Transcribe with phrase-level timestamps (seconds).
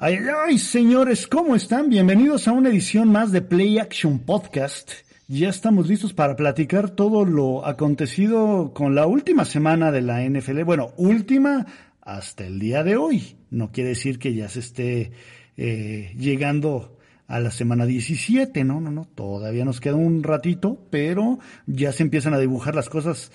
[0.00, 1.88] Ay, ay, señores, ¿cómo están?
[1.88, 4.92] Bienvenidos a una edición más de Play Action Podcast.
[5.26, 10.62] Ya estamos listos para platicar todo lo acontecido con la última semana de la NFL.
[10.62, 11.66] Bueno, última
[12.00, 13.38] hasta el día de hoy.
[13.50, 15.10] No quiere decir que ya se esté
[15.56, 16.96] eh, llegando
[17.26, 22.04] a la semana 17, no, no, no, todavía nos queda un ratito, pero ya se
[22.04, 23.32] empiezan a dibujar las cosas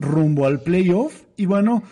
[0.00, 1.84] rumbo al playoff y bueno,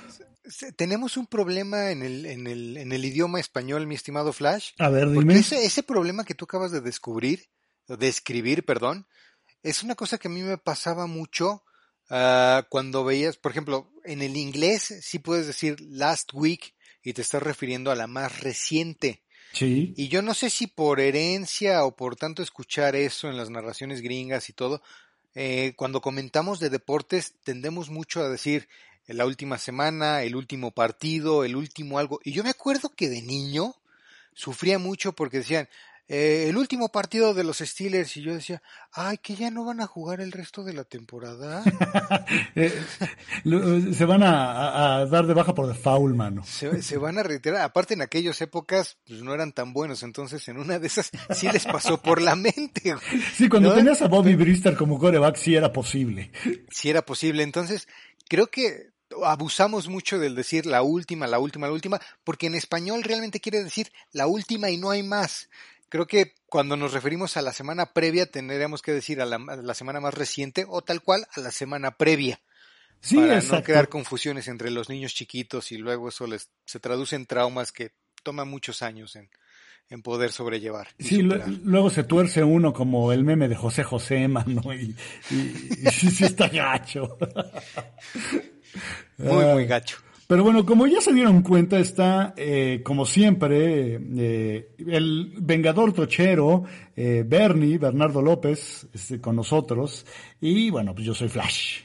[0.76, 4.70] tenemos un problema en el, en el, en el idioma español, mi estimado Flash.
[4.78, 5.34] A ver, dime.
[5.34, 7.48] Ese, ese problema que tú acabas de descubrir,
[7.86, 9.06] de escribir, perdón,
[9.62, 11.64] es una cosa que a mí me pasaba mucho
[12.10, 17.22] uh, cuando veías, por ejemplo, en el inglés sí puedes decir last week y te
[17.22, 19.22] estás refiriendo a la más reciente.
[19.52, 19.94] Sí.
[19.96, 24.02] Y yo no sé si por herencia o por tanto escuchar eso en las narraciones
[24.02, 24.82] gringas y todo,
[25.34, 28.68] eh, cuando comentamos de deportes tendemos mucho a decir
[29.08, 32.20] la última semana, el último partido, el último algo.
[32.24, 33.74] Y yo me acuerdo que de niño
[34.34, 35.68] sufría mucho porque decían,
[36.10, 39.82] eh, el último partido de los Steelers y yo decía, ay, que ya no van
[39.82, 41.62] a jugar el resto de la temporada.
[42.54, 42.72] Eh,
[43.94, 46.42] se van a, dar de baja por default, mano.
[46.44, 47.62] Se, se, van a retirar.
[47.62, 51.48] Aparte, en aquellas épocas pues, no eran tan buenos, entonces en una de esas sí
[51.52, 52.96] les pasó por la mente.
[53.34, 56.32] Sí, cuando tenías a Bobby Brister como coreback sí era posible.
[56.70, 57.44] Sí era posible.
[57.44, 57.86] Entonces,
[58.28, 58.90] creo que
[59.24, 63.62] abusamos mucho del decir la última, la última, la última, porque en español realmente quiere
[63.62, 65.48] decir la última y no hay más.
[65.88, 69.56] Creo que cuando nos referimos a la semana previa tendríamos que decir a la, a
[69.56, 72.40] la semana más reciente o tal cual a la semana previa.
[73.00, 73.56] Sí, para exacto.
[73.56, 77.72] no crear confusiones entre los niños chiquitos y luego eso les se traduce en traumas
[77.72, 79.30] que toman muchos años en,
[79.88, 80.88] en poder sobrellevar.
[80.98, 84.96] Sí, luego se tuerce uno como el meme de José José, mano, y,
[85.30, 87.16] y, y sí, sí está gacho.
[89.18, 89.98] Muy, muy gacho.
[90.28, 96.64] Pero bueno, como ya se dieron cuenta, está, eh, como siempre, eh, el Vengador Tochero,
[96.94, 100.04] eh, Bernie, Bernardo López, este, con nosotros.
[100.38, 101.80] Y bueno, pues yo soy Flash.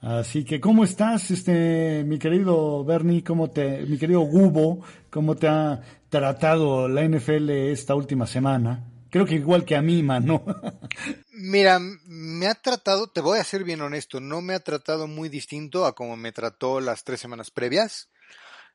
[0.00, 3.22] Así que, ¿cómo estás, este, mi querido Bernie?
[3.22, 8.90] ¿Cómo te, mi querido Gubo, cómo te ha tratado la NFL esta última semana?
[9.10, 10.44] Creo que igual que a mí, mano.
[11.36, 15.28] Mira, me ha tratado, te voy a ser bien honesto, no me ha tratado muy
[15.28, 18.08] distinto a como me trató las tres semanas previas.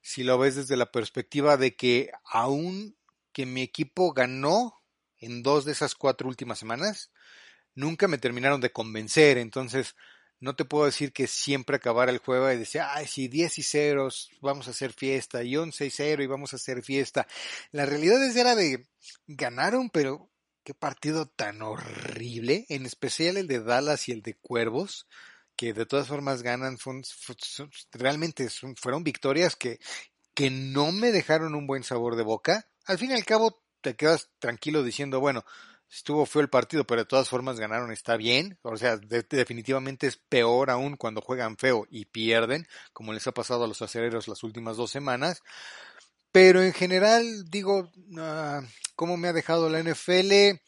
[0.02, 2.98] Si lo ves desde la perspectiva de que aún
[3.32, 4.82] que mi equipo ganó
[5.20, 7.12] en dos de esas cuatro últimas semanas,
[7.76, 9.38] nunca me terminaron de convencer.
[9.38, 9.96] Entonces,
[10.42, 13.64] no te puedo decir que siempre acabara el juego y decía, ay, si 10 y
[13.64, 14.10] 0
[14.42, 17.26] vamos a hacer fiesta, y 11 y 0 y vamos a hacer fiesta.
[17.72, 18.86] La realidad es de,
[19.28, 20.29] ganaron, pero
[20.70, 25.08] qué partido tan horrible, en especial el de Dallas y el de Cuervos,
[25.56, 27.02] que de todas formas ganan, fue,
[27.92, 29.80] realmente fueron victorias que,
[30.36, 32.68] que no me dejaron un buen sabor de boca.
[32.86, 35.44] Al fin y al cabo te quedas tranquilo diciendo, bueno,
[35.90, 38.60] estuvo feo el partido, pero de todas formas ganaron, está bien.
[38.62, 43.32] O sea, de, definitivamente es peor aún cuando juegan feo y pierden, como les ha
[43.32, 45.42] pasado a los acereros las últimas dos semanas.
[46.32, 48.64] Pero en general, digo, uh,
[48.96, 50.60] ¿cómo me ha dejado la NFL?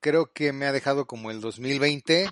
[0.00, 2.30] Creo que me ha dejado como el 2020.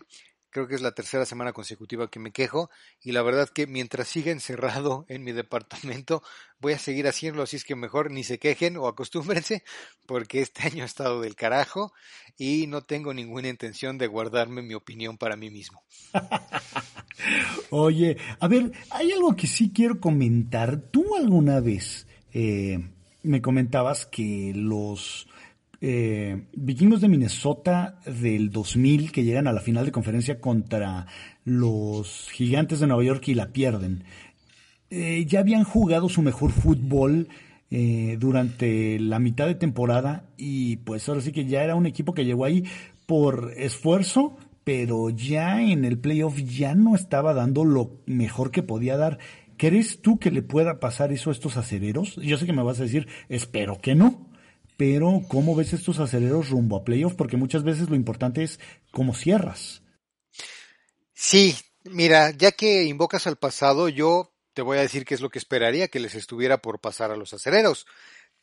[0.51, 2.71] Creo que es la tercera semana consecutiva que me quejo
[3.03, 6.23] y la verdad que mientras siga encerrado en mi departamento
[6.61, 9.65] voy a seguir haciéndolo, así es que mejor ni se quejen o acostúmbrense
[10.07, 11.93] porque este año ha estado del carajo
[12.39, 15.85] y no tengo ninguna intención de guardarme mi opinión para mí mismo.
[17.71, 20.81] Oye, a ver, hay algo que sí quiero comentar.
[20.91, 22.06] ¿Tú alguna vez
[22.39, 22.79] eh,
[23.23, 25.27] me comentabas que los
[25.81, 31.07] eh, vikingos de Minnesota del 2000 que llegan a la final de conferencia contra
[31.47, 34.05] los gigantes de Nueva York y la pierden,
[34.91, 37.29] eh, ya habían jugado su mejor fútbol
[37.71, 42.13] eh, durante la mitad de temporada y pues ahora sí que ya era un equipo
[42.13, 42.65] que llegó ahí
[43.07, 48.99] por esfuerzo, pero ya en el playoff ya no estaba dando lo mejor que podía
[48.99, 49.19] dar.
[49.57, 52.17] ¿Crees tú que le pueda pasar eso a estos acereros?
[52.17, 54.31] Yo sé que me vas a decir, espero que no.
[54.77, 57.15] Pero, ¿cómo ves estos aceleros rumbo a playoff?
[57.15, 58.61] Porque muchas veces lo importante es
[58.91, 59.83] cómo cierras.
[61.15, 65.31] Sí, mira, ya que invocas al pasado, yo te voy a decir qué es lo
[65.31, 67.87] que esperaría que les estuviera por pasar a los acereros.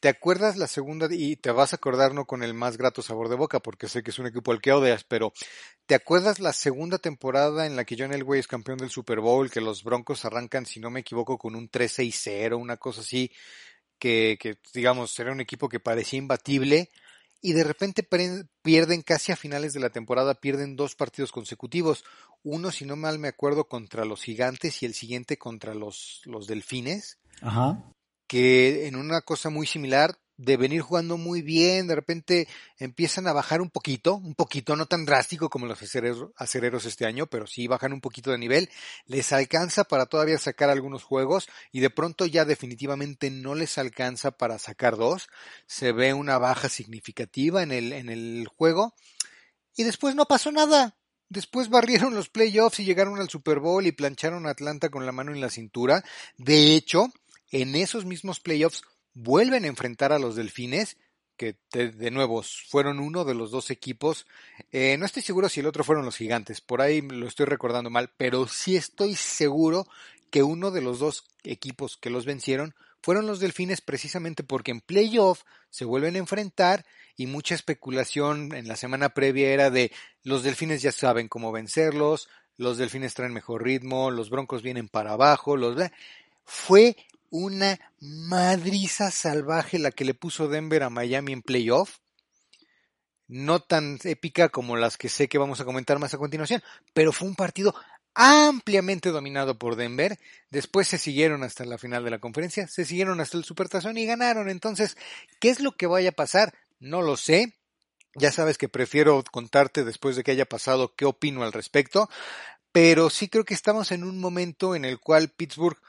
[0.03, 1.07] ¿Te acuerdas la segunda?
[1.09, 4.03] Y te vas a acordar no con el más grato sabor de boca, porque sé
[4.03, 5.31] que es un equipo al que odias, pero
[5.85, 9.49] ¿te acuerdas la segunda temporada en la que John Elway es campeón del Super Bowl,
[9.49, 13.31] que los Broncos arrancan, si no me equivoco, con un 3-6-0, una cosa así,
[13.97, 16.91] que, que digamos era un equipo que parecía imbatible,
[17.41, 18.05] y de repente
[18.61, 22.03] pierden casi a finales de la temporada, pierden dos partidos consecutivos,
[22.43, 26.45] uno si no mal me acuerdo contra los gigantes y el siguiente contra los, los
[26.45, 27.19] delfines.
[27.41, 27.81] Ajá
[28.33, 32.47] que en una cosa muy similar, de venir jugando muy bien, de repente
[32.79, 37.27] empiezan a bajar un poquito, un poquito, no tan drástico como los acereros, este año,
[37.27, 38.71] pero sí bajan un poquito de nivel,
[39.05, 44.31] les alcanza para todavía sacar algunos juegos y de pronto ya definitivamente no les alcanza
[44.31, 45.27] para sacar dos,
[45.67, 48.95] se ve una baja significativa en el, en el juego
[49.75, 50.97] y después no pasó nada,
[51.29, 55.11] Después barrieron los playoffs y llegaron al Super Bowl y plancharon a Atlanta con la
[55.11, 56.03] mano en la cintura.
[56.37, 57.11] De hecho,
[57.53, 58.81] en esos mismos playoffs
[59.13, 60.97] vuelven a enfrentar a los Delfines,
[61.37, 64.25] que de, nuevo fueron uno de los dos equipos.
[64.71, 67.91] Eh, no estoy seguro si el otro fueron los Gigantes, por ahí lo estoy recordando
[67.91, 69.87] mal, pero sí estoy seguro
[70.31, 72.73] que uno de los dos equipos que los vencieron
[73.03, 76.85] fueron los Delfines precisamente porque en playoff se vuelven a enfrentar
[77.15, 79.91] y mucha especulación en la semana previa era de
[80.23, 85.11] los Delfines ya saben cómo vencerlos, los Delfines traen mejor ritmo, los Broncos vienen para
[85.11, 85.75] abajo, los
[86.45, 86.95] fue
[87.33, 91.97] una madriza salvaje la que le puso Denver a Miami en playoff.
[93.27, 96.61] No tan épica como las que sé que vamos a comentar más a continuación,
[96.93, 97.73] pero fue un partido
[98.13, 100.19] ampliamente dominado por Denver.
[100.51, 104.05] Después se siguieron hasta la final de la conferencia, se siguieron hasta el Supertazón y
[104.05, 104.47] ganaron.
[104.47, 104.95] Entonces,
[105.39, 106.53] ¿qué es lo que vaya a pasar?
[106.79, 107.55] No lo sé.
[108.13, 112.11] Ya sabes que prefiero contarte después de que haya pasado qué opino al respecto,
[112.71, 115.79] pero sí creo que estamos en un momento en el cual Pittsburgh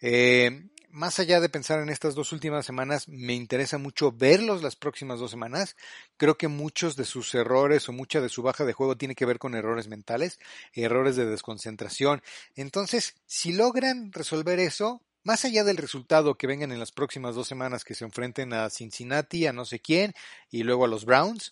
[0.00, 4.76] eh, más allá de pensar en estas dos últimas semanas, me interesa mucho verlos las
[4.76, 5.76] próximas dos semanas.
[6.16, 9.26] Creo que muchos de sus errores o mucha de su baja de juego tiene que
[9.26, 10.38] ver con errores mentales,
[10.74, 12.22] errores de desconcentración.
[12.54, 17.46] Entonces, si logran resolver eso, más allá del resultado que vengan en las próximas dos
[17.46, 20.14] semanas que se enfrenten a Cincinnati, a no sé quién,
[20.50, 21.50] y luego a los Browns,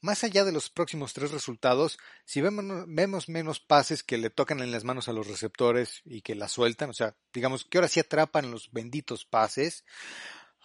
[0.00, 4.72] más allá de los próximos tres resultados, si vemos, menos pases que le tocan en
[4.72, 8.00] las manos a los receptores y que la sueltan, o sea, digamos que ahora sí
[8.00, 9.84] atrapan los benditos pases,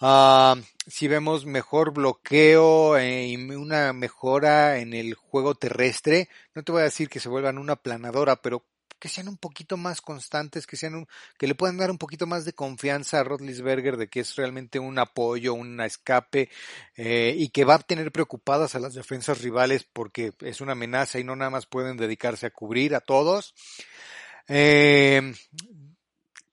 [0.02, 0.56] ah,
[0.88, 6.82] si vemos mejor bloqueo eh, y una mejora en el juego terrestre, no te voy
[6.82, 8.66] a decir que se vuelvan una planadora, pero
[9.00, 11.08] que sean un poquito más constantes, que sean un,
[11.38, 14.80] que le puedan dar un poquito más de confianza a Rodlisberger de que es realmente
[14.80, 16.50] un apoyo, un escape
[16.96, 21.20] eh, y que va a tener preocupadas a las defensas rivales porque es una amenaza
[21.20, 23.54] y no nada más pueden dedicarse a cubrir a todos.
[24.48, 25.34] Eh,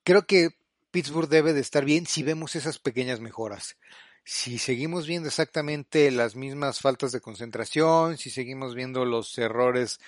[0.03, 0.49] creo que
[0.91, 3.77] Pittsburgh debe de estar bien si vemos esas pequeñas mejoras
[4.27, 9.99] si seguimos viendo exactamente las mismas faltas de concentración, si seguimos viendo los errores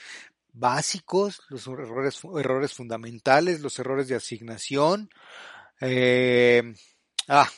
[0.60, 5.10] básicos, los errores, errores fundamentales, los errores de asignación.
[5.82, 6.64] Eh,
[7.28, 7.50] ah,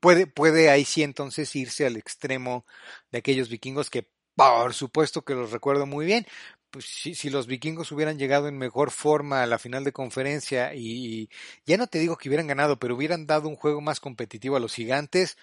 [0.00, 2.64] puede, puede ahí sí entonces irse al extremo
[3.10, 6.26] de aquellos vikingos que por supuesto que los recuerdo muy bien.
[6.70, 11.28] Pues si, los vikingos hubieran llegado en mejor forma a la final de conferencia y
[11.66, 14.60] ya no te digo que hubieran ganado, pero hubieran dado un juego más competitivo a
[14.60, 15.36] los gigantes,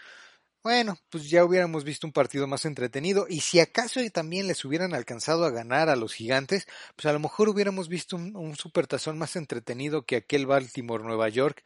[0.63, 4.93] bueno, pues ya hubiéramos visto un partido más entretenido y si acaso también les hubieran
[4.93, 9.35] alcanzado a ganar a los gigantes, pues a lo mejor hubiéramos visto un, supertazón más
[9.35, 11.63] entretenido que aquel Baltimore-Nueva York,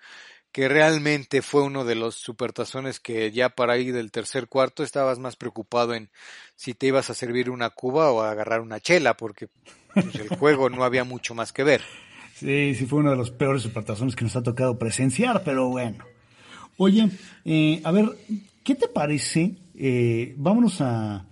[0.51, 5.17] que realmente fue uno de los supertazones que ya para ir del tercer cuarto estabas
[5.17, 6.09] más preocupado en
[6.55, 9.47] si te ibas a servir una cuba o a agarrar una chela, porque
[9.93, 11.81] pues, el juego no había mucho más que ver.
[12.35, 16.03] Sí, sí fue uno de los peores supertazones que nos ha tocado presenciar, pero bueno.
[16.77, 17.09] Oye,
[17.45, 18.05] eh, a ver,
[18.63, 19.55] ¿Qué te parece?
[19.75, 21.25] Eh, vámonos a,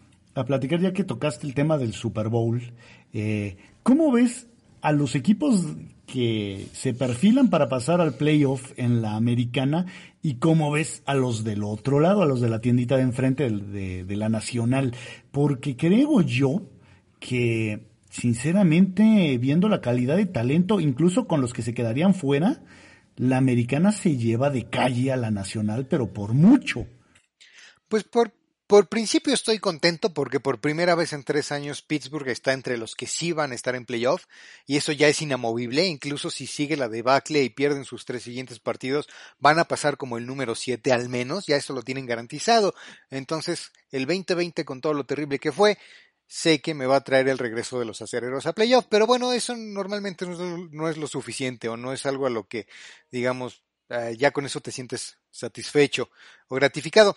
[0.48, 2.62] platicar ya que tocaste el tema del Super Bowl.
[3.14, 4.48] Eh, ¿Cómo ves
[4.82, 5.64] a los equipos
[6.08, 9.86] que se perfilan para pasar al playoff en la americana
[10.24, 13.48] y cómo ves a los del otro lado, a los de la tiendita de enfrente
[13.50, 14.96] de, de la nacional?
[15.32, 16.64] Porque creo yo
[17.20, 22.64] que, sinceramente, viendo la calidad de talento, incluso con los que se quedarían fuera,
[23.18, 26.88] la americana se lleva de calle a la nacional, pero por mucho.
[27.90, 28.32] Pues por,
[28.68, 32.94] por principio estoy contento porque por primera vez en tres años Pittsburgh está entre los
[32.94, 34.26] que sí van a estar en playoff
[34.68, 35.88] y eso ya es inamovible.
[35.88, 40.20] Incluso si sigue la debacle y pierden sus tres siguientes partidos, van a pasar como
[40.20, 42.76] el número siete al menos, ya eso lo tienen garantizado.
[43.10, 45.80] Entonces, el 2020 con todo lo terrible que fue,
[46.28, 49.34] sé que me va a traer el regreso de los acereros a playoff, pero bueno,
[49.34, 52.68] eso normalmente no es lo suficiente o no es algo a lo que,
[53.10, 56.12] digamos, eh, ya con eso te sientes satisfecho
[56.48, 57.16] o gratificado.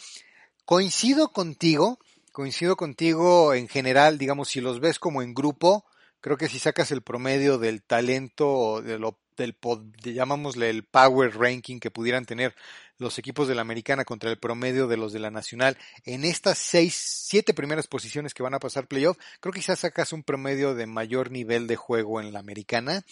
[0.72, 1.98] Coincido contigo,
[2.32, 5.84] coincido contigo en general, digamos, si los ves como en grupo,
[6.22, 9.54] creo que si sacas el promedio del talento, de lo, del,
[10.02, 12.54] llamámosle el power ranking que pudieran tener
[12.96, 15.76] los equipos de la americana contra el promedio de los de la nacional,
[16.06, 20.14] en estas seis, siete primeras posiciones que van a pasar playoff, creo que quizás sacas
[20.14, 23.04] un promedio de mayor nivel de juego en la americana,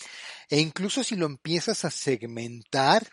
[0.49, 3.07] e incluso si lo empiezas a segmentar,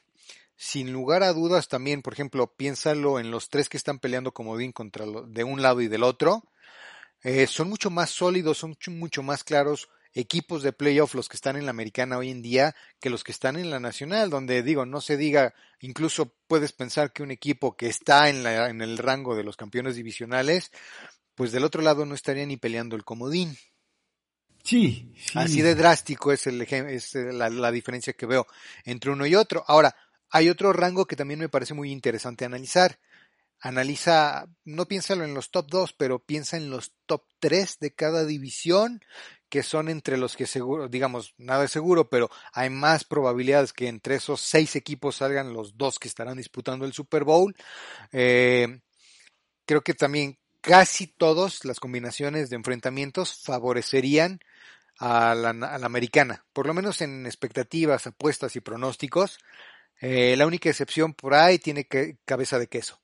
[0.57, 4.55] sin lugar a dudas también, por ejemplo, piénsalo en los tres que están peleando como
[4.55, 6.43] bien contra lo, de un lado y del otro,
[7.21, 11.57] eh, son mucho más sólidos, son mucho más claros equipos de playoff los que están
[11.57, 14.85] en la americana hoy en día que los que están en la nacional, donde digo,
[14.85, 18.97] no se diga, incluso puedes pensar que un equipo que está en, la, en el
[18.97, 20.71] rango de los campeones divisionales,
[21.35, 23.55] pues del otro lado no estaría ni peleando el comodín.
[24.63, 28.47] Sí, Así de drástico es, el, es la, la diferencia que veo
[28.83, 29.63] entre uno y otro.
[29.65, 29.95] Ahora,
[30.29, 32.99] hay otro rango que también me parece muy interesante analizar.
[33.59, 38.23] Analiza, no piénsalo en los top 2, pero piensa en los top 3 de cada
[38.23, 39.01] división,
[39.49, 43.87] que son entre los que seguro, digamos, nada es seguro, pero hay más probabilidades que
[43.87, 47.55] entre esos seis equipos salgan los dos que estarán disputando el Super Bowl.
[48.11, 48.81] Eh,
[49.65, 54.39] creo que también casi todas las combinaciones de enfrentamientos favorecerían
[54.99, 59.39] a la, a la americana, por lo menos en expectativas, apuestas y pronósticos.
[60.01, 62.99] Eh, la única excepción por ahí tiene que, cabeza de queso.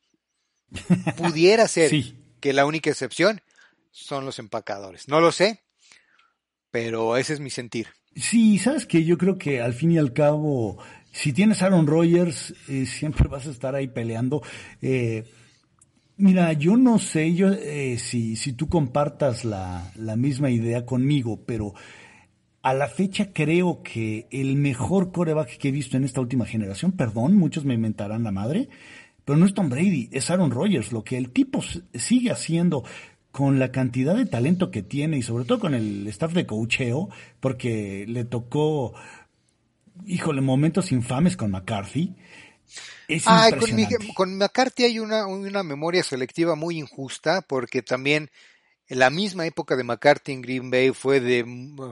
[1.17, 1.91] Pudiera ser
[2.39, 3.41] que la única excepción
[3.91, 5.07] son los empacadores.
[5.07, 5.61] No lo sé,
[6.71, 7.87] pero ese es mi sentir.
[8.15, 10.77] Sí, sabes que yo creo que al fin y al cabo,
[11.11, 14.43] si tienes Aaron Rodgers, eh, siempre vas a estar ahí peleando.
[14.81, 15.23] Eh,
[16.17, 17.51] mira, yo no sé yo,
[17.97, 21.73] si, si tú compartas la, la misma idea conmigo, pero
[22.63, 26.93] a la fecha creo que el mejor coreback que he visto en esta última generación,
[26.93, 28.69] perdón, muchos me inventarán la madre,
[29.25, 30.93] pero no es Tom Brady, es Aaron Rodgers.
[30.93, 31.61] Lo que el tipo
[31.93, 32.85] sigue haciendo
[33.31, 37.09] con la cantidad de talento que tiene y sobre todo con el staff de coacheo,
[37.41, 38.93] porque le tocó,
[40.05, 42.15] híjole, momentos infames con McCarthy.
[43.09, 48.29] Es con, con, McCarthy hay una, una memoria selectiva muy injusta porque también
[48.93, 51.43] en la misma época de McCarthy en Green Bay fue de,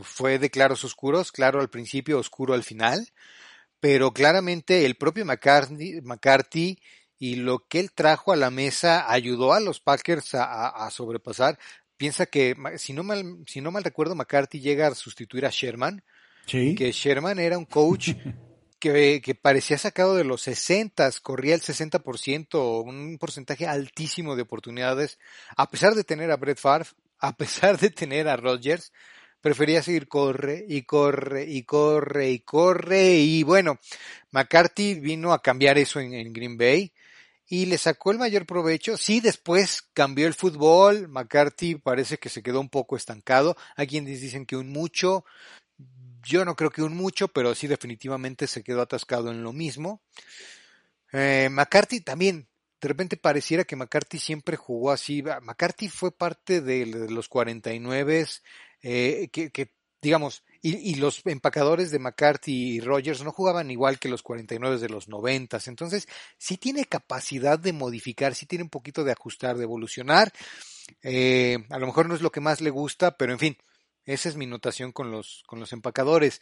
[0.04, 3.08] fue de claros oscuros, claro al principio, oscuro al final,
[3.80, 6.78] pero claramente el propio McCarthy, McCarthy
[7.18, 11.58] y lo que él trajo a la mesa ayudó a los Packers a, sobrepasar.
[11.98, 16.04] Piensa que, si no, mal, si no mal recuerdo, McCarthy llega a sustituir a Sherman,
[16.46, 18.12] que Sherman era un coach
[18.82, 25.20] que, parecía sacado de los 60, corría el 60%, un porcentaje altísimo de oportunidades,
[25.56, 28.92] a pesar de tener a Brett Favre, a pesar de tener a Rodgers,
[29.40, 33.80] prefería seguir corre y corre y corre y corre y bueno,
[34.32, 36.92] McCarthy vino a cambiar eso en, Green Bay
[37.48, 38.98] y le sacó el mayor provecho.
[38.98, 41.10] Sí, después cambió el fútbol.
[41.10, 43.58] McCarthy parece que se quedó un poco estancado.
[43.76, 45.26] Hay quienes dicen que un mucho
[46.24, 50.02] yo no creo que un mucho, pero sí definitivamente se quedó atascado en lo mismo.
[51.14, 52.48] Eh, McCarthy también,
[52.80, 55.22] de repente pareciera que McCarthy siempre jugó así.
[55.22, 58.26] McCarthy fue parte de, los 49,
[58.82, 63.98] eh, que, que, digamos, y, y, los empacadores de McCarthy y Rogers no jugaban igual
[63.98, 65.60] que los 49 de los 90.
[65.68, 70.32] Entonces, sí tiene capacidad de modificar, sí tiene un poquito de ajustar, de evolucionar.
[71.02, 73.58] Eh, a lo mejor no es lo que más le gusta, pero en fin,
[74.06, 76.42] esa es mi notación con los, con los empacadores.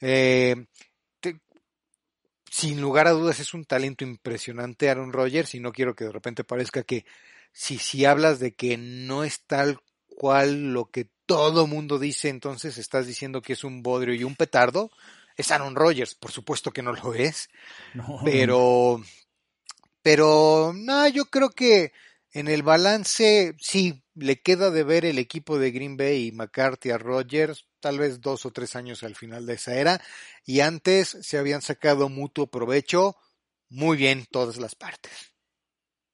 [0.00, 0.66] Eh,
[2.50, 6.12] sin lugar a dudas es un talento impresionante Aaron Rodgers y no quiero que de
[6.12, 7.04] repente parezca que
[7.52, 12.78] si, si hablas de que no es tal cual lo que todo mundo dice, entonces
[12.78, 14.90] estás diciendo que es un bodrio y un petardo.
[15.36, 17.50] Es Aaron Rodgers, por supuesto que no lo es.
[18.24, 19.02] Pero,
[20.00, 21.92] pero, no, yo creo que
[22.36, 26.90] en el balance, sí, le queda de ver el equipo de Green Bay y McCarthy
[26.90, 30.02] a Rodgers, tal vez dos o tres años al final de esa era,
[30.44, 33.16] y antes se habían sacado mutuo provecho,
[33.70, 35.32] muy bien todas las partes.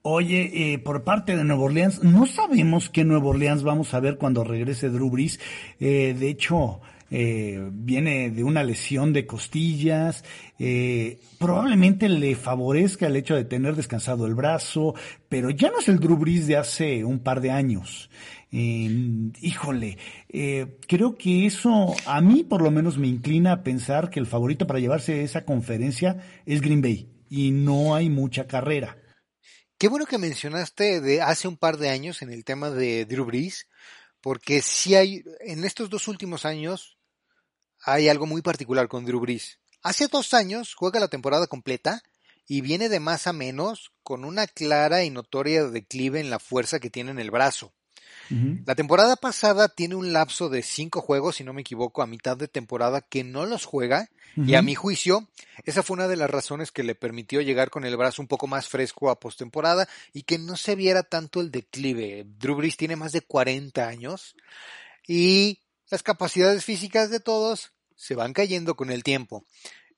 [0.03, 4.17] Oye, eh, por parte de Nueva Orleans, no sabemos qué Nueva Orleans vamos a ver
[4.17, 5.41] cuando regrese Drew Brees.
[5.81, 6.81] Eh, de hecho,
[7.15, 10.25] eh, viene de una lesión de costillas,
[10.59, 14.95] eh, probablemente le favorezca el hecho de tener descansado el brazo,
[15.29, 18.09] pero ya no es el Drew Brees de hace un par de años.
[18.51, 19.99] híjole,
[20.31, 24.27] eh, creo que eso a mí por lo menos me inclina a pensar que el
[24.27, 26.17] favorito para llevarse esa conferencia
[26.47, 28.97] es Green Bay y no hay mucha carrera.
[29.77, 33.27] Qué bueno que mencionaste de hace un par de años en el tema de Drew
[33.27, 33.69] Brees,
[34.23, 36.97] porque si hay, en estos dos últimos años,
[37.85, 39.59] hay algo muy particular con Drew Brees.
[39.83, 42.03] Hace dos años juega la temporada completa
[42.47, 46.81] y viene de más a menos con una clara y notoria declive en la fuerza
[46.81, 47.73] que tiene en el brazo.
[48.65, 52.37] La temporada pasada tiene un lapso de cinco juegos, si no me equivoco, a mitad
[52.37, 54.09] de temporada que no los juega.
[54.37, 55.29] Y a mi juicio,
[55.65, 58.47] esa fue una de las razones que le permitió llegar con el brazo un poco
[58.47, 62.25] más fresco a postemporada y que no se viera tanto el declive.
[62.39, 64.35] Drew Brees tiene más de 40 años
[65.07, 65.62] y
[65.93, 69.45] las capacidades físicas de todos se van cayendo con el tiempo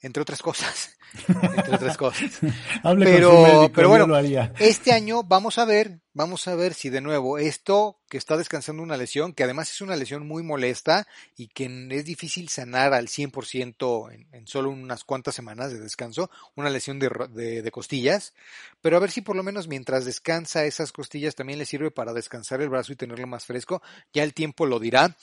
[0.04, 0.98] entre otras cosas.
[1.28, 2.30] entre otras cosas.
[2.98, 4.06] pero, pero bueno,
[4.58, 8.82] este año vamos a ver, vamos a ver si de nuevo esto que está descansando
[8.82, 13.08] una lesión, que además es una lesión muy molesta y que es difícil sanar al
[13.08, 18.34] 100% en, en solo unas cuantas semanas de descanso, una lesión de, de, de costillas,
[18.82, 22.12] pero a ver si por lo menos mientras descansa esas costillas también le sirve para
[22.12, 23.80] descansar el brazo y tenerlo más fresco,
[24.12, 25.16] ya el tiempo lo dirá,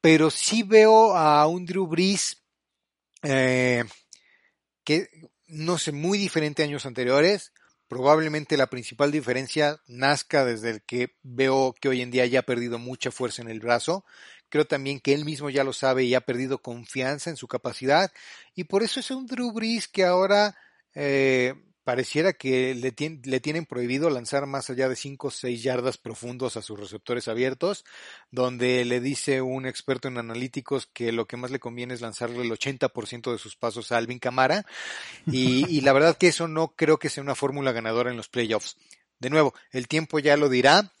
[0.00, 2.42] pero sí veo a un Drew Brees
[3.22, 3.84] eh,
[4.84, 5.08] que
[5.48, 7.52] no sé, muy diferente a años anteriores.
[7.88, 12.42] Probablemente la principal diferencia nazca desde el que veo que hoy en día ya ha
[12.42, 14.04] perdido mucha fuerza en el brazo.
[14.50, 18.12] Creo también que él mismo ya lo sabe y ha perdido confianza en su capacidad.
[18.54, 20.54] Y por eso es un Drew Brees que ahora
[20.94, 21.54] eh,
[21.88, 26.58] pareciera que le, le, tienen prohibido lanzar más allá de 5 o 6 yardas profundos
[26.58, 27.86] a sus receptores abiertos,
[28.30, 32.42] donde le dice un experto en analíticos que lo que más le conviene es lanzarle
[32.42, 34.66] el 80% de sus pasos a Alvin Camara,
[35.24, 38.76] y, la verdad que eso no creo que sea una fórmula ganadora en los playoffs.
[39.18, 40.92] De nuevo, el tiempo ya lo dirá,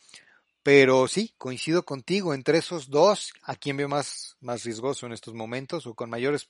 [0.62, 5.34] pero sí, coincido contigo, entre esos dos, ¿a quién veo más, más riesgoso en estos
[5.34, 6.48] momentos o con mayores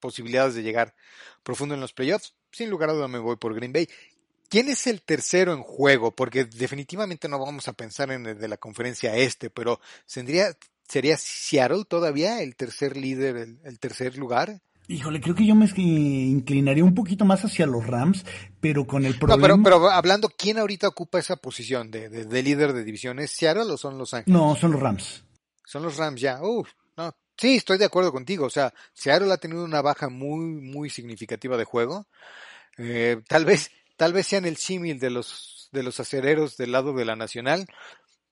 [0.00, 0.94] posibilidades de llegar
[1.42, 3.88] profundo en los playoffs, sin lugar a duda me voy por Green Bay.
[4.48, 6.14] ¿Quién es el tercero en juego?
[6.14, 10.54] Porque definitivamente no vamos a pensar en el de la conferencia este, pero ¿sería,
[10.86, 14.60] sería Seattle todavía el tercer líder, el, tercer lugar?
[14.88, 18.26] Híjole, creo que yo me inclinaría un poquito más hacia los Rams,
[18.60, 19.36] pero con el problema...
[19.36, 23.30] No, pero, pero hablando, ¿quién ahorita ocupa esa posición de, de, líder de divisiones?
[23.30, 24.38] ¿Seattle o son Los Ángeles?
[24.38, 25.24] No, son los Rams.
[25.64, 26.42] Son los Rams ya.
[26.42, 26.68] Uf,
[27.36, 28.46] Sí, estoy de acuerdo contigo.
[28.46, 32.06] O sea, Seattle ha tenido una baja muy, muy significativa de juego.
[32.78, 36.92] Eh, tal vez, tal vez sean el símil de los, de los acereros del lado
[36.94, 37.66] de la nacional,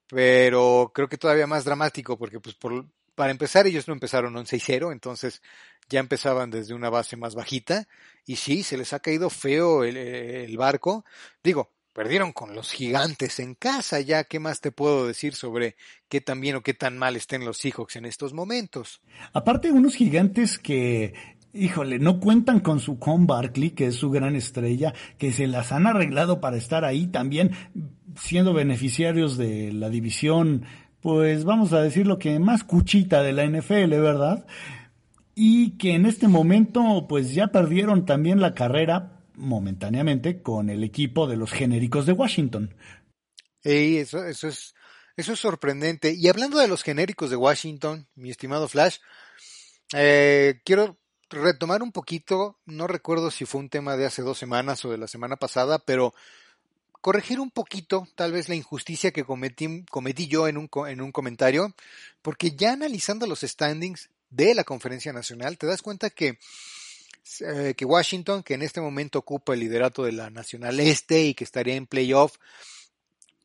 [0.08, 4.92] pero creo que todavía más dramático porque, pues, por, para empezar, ellos no empezaron 11-0,
[4.92, 5.42] entonces
[5.88, 7.88] ya empezaban desde una base más bajita
[8.26, 11.04] y sí, se les ha caído feo el, el barco.
[11.42, 15.76] Digo, Perdieron con los gigantes en casa, ya qué más te puedo decir sobre
[16.08, 19.00] qué tan bien o qué tan mal estén los Seahawks en estos momentos.
[19.32, 21.14] Aparte unos gigantes que
[21.52, 25.72] híjole, no cuentan con su Con Barkley, que es su gran estrella, que se las
[25.72, 27.50] han arreglado para estar ahí también,
[28.16, 30.64] siendo beneficiarios de la división,
[31.00, 34.46] pues vamos a decir lo que más cuchita de la NFL, ¿verdad?
[35.34, 41.26] Y que en este momento, pues ya perdieron también la carrera momentáneamente con el equipo
[41.26, 42.74] de los genéricos de Washington.
[43.62, 44.74] eso, eso, es,
[45.16, 46.12] eso es sorprendente.
[46.12, 48.98] Y hablando de los genéricos de Washington, mi estimado Flash,
[49.92, 50.98] eh, quiero
[51.30, 54.98] retomar un poquito, no recuerdo si fue un tema de hace dos semanas o de
[54.98, 56.14] la semana pasada, pero
[57.00, 61.12] corregir un poquito tal vez la injusticia que cometí, cometí yo en un, en un
[61.12, 61.74] comentario,
[62.22, 66.38] porque ya analizando los standings de la conferencia nacional, te das cuenta que
[67.40, 71.34] eh, que Washington, que en este momento ocupa el liderato de la Nacional Este y
[71.34, 72.36] que estaría en playoff,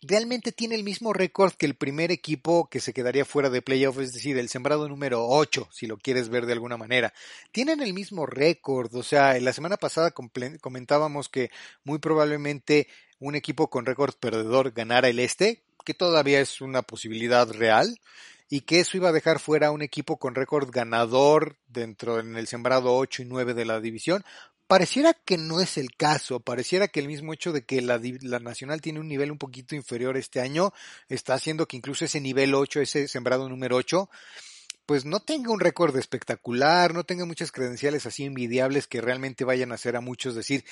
[0.01, 3.99] realmente tiene el mismo récord que el primer equipo que se quedaría fuera de playoff,
[3.99, 7.13] es decir, el sembrado número 8, si lo quieres ver de alguna manera.
[7.51, 10.13] Tienen el mismo récord, o sea, la semana pasada
[10.61, 11.49] comentábamos que
[11.83, 12.87] muy probablemente
[13.19, 17.99] un equipo con récord perdedor ganara el este, que todavía es una posibilidad real
[18.49, 22.35] y que eso iba a dejar fuera a un equipo con récord ganador dentro en
[22.35, 24.23] el sembrado 8 y 9 de la división.
[24.67, 28.39] Pareciera que no es el caso, pareciera que el mismo hecho de que la, la
[28.39, 30.73] Nacional tiene un nivel un poquito inferior este año
[31.07, 34.09] está haciendo que incluso ese nivel 8, ese sembrado número 8,
[34.87, 39.71] pues no tenga un récord espectacular, no tenga muchas credenciales así envidiables que realmente vayan
[39.71, 40.63] a hacer a muchos decir,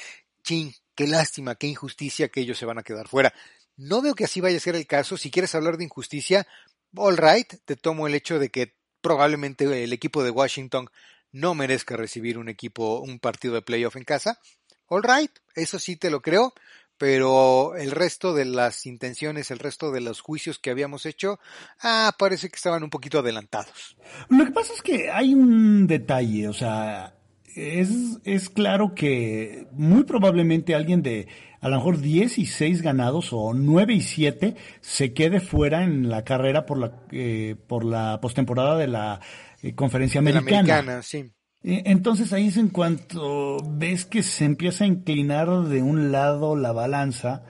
[0.44, 3.34] ching, qué lástima, qué injusticia que ellos se van a quedar fuera.
[3.76, 5.18] No veo que así vaya a ser el caso.
[5.18, 6.48] Si quieres hablar de injusticia,
[6.96, 10.90] all right, te tomo el hecho de que probablemente el equipo de Washington
[11.32, 14.40] no merezca recibir un equipo, un partido de playoff en casa.
[14.88, 16.54] All right, eso sí te lo creo,
[16.98, 21.40] pero el resto de las intenciones, el resto de los juicios que habíamos hecho,
[21.82, 23.98] ah, parece que estaban un poquito adelantados.
[24.30, 27.16] Lo que pasa es que hay un detalle, o sea,
[27.56, 31.28] es, es claro que muy probablemente alguien de
[31.62, 36.10] a lo mejor 10 y 6 ganados o 9 y 7 se quede fuera en
[36.10, 39.22] la carrera por la, eh, por la postemporada de la
[39.62, 40.60] eh, conferencia americana.
[40.60, 41.32] americana sí.
[41.64, 46.58] Eh, entonces ahí es en cuanto ves que se empieza a inclinar de un lado
[46.58, 47.46] la balanza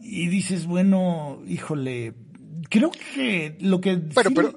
[0.00, 2.14] y dices, bueno, híjole,
[2.68, 3.96] creo que lo que...
[3.96, 4.54] Pero, pero,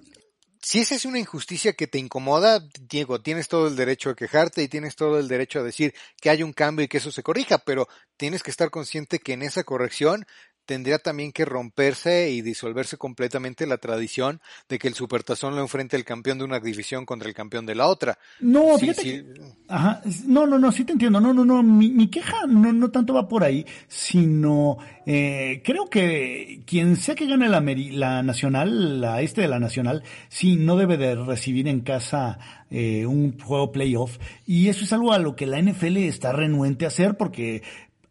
[0.64, 4.64] si esa es una injusticia que te incomoda, Diego, tienes todo el derecho a quejarte
[4.64, 7.22] y tienes todo el derecho a decir que hay un cambio y que eso se
[7.22, 10.26] corrija, pero tienes que estar consciente que en esa corrección
[10.66, 15.98] tendría también que romperse y disolverse completamente la tradición de que el supertazón lo enfrente
[15.98, 18.18] el campeón de una división contra el campeón de la otra.
[18.40, 19.26] No, fíjate
[19.68, 21.20] ajá, no, no, no, sí te entiendo.
[21.20, 25.90] No, no, no, mi, mi queja no, no tanto va por ahí, sino eh, creo
[25.90, 30.78] que quien sea que gane la, la nacional, la este de la nacional, sí, no
[30.78, 34.18] debe de recibir en casa eh, un juego playoff.
[34.46, 37.64] Y eso es algo a lo que la NFL está renuente a hacer porque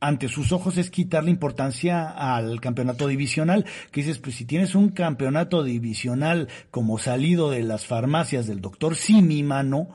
[0.03, 4.89] ante sus ojos es quitarle importancia al campeonato divisional, que dices, pues si tienes un
[4.89, 9.91] campeonato divisional como salido de las farmacias del doctor Simi, mano,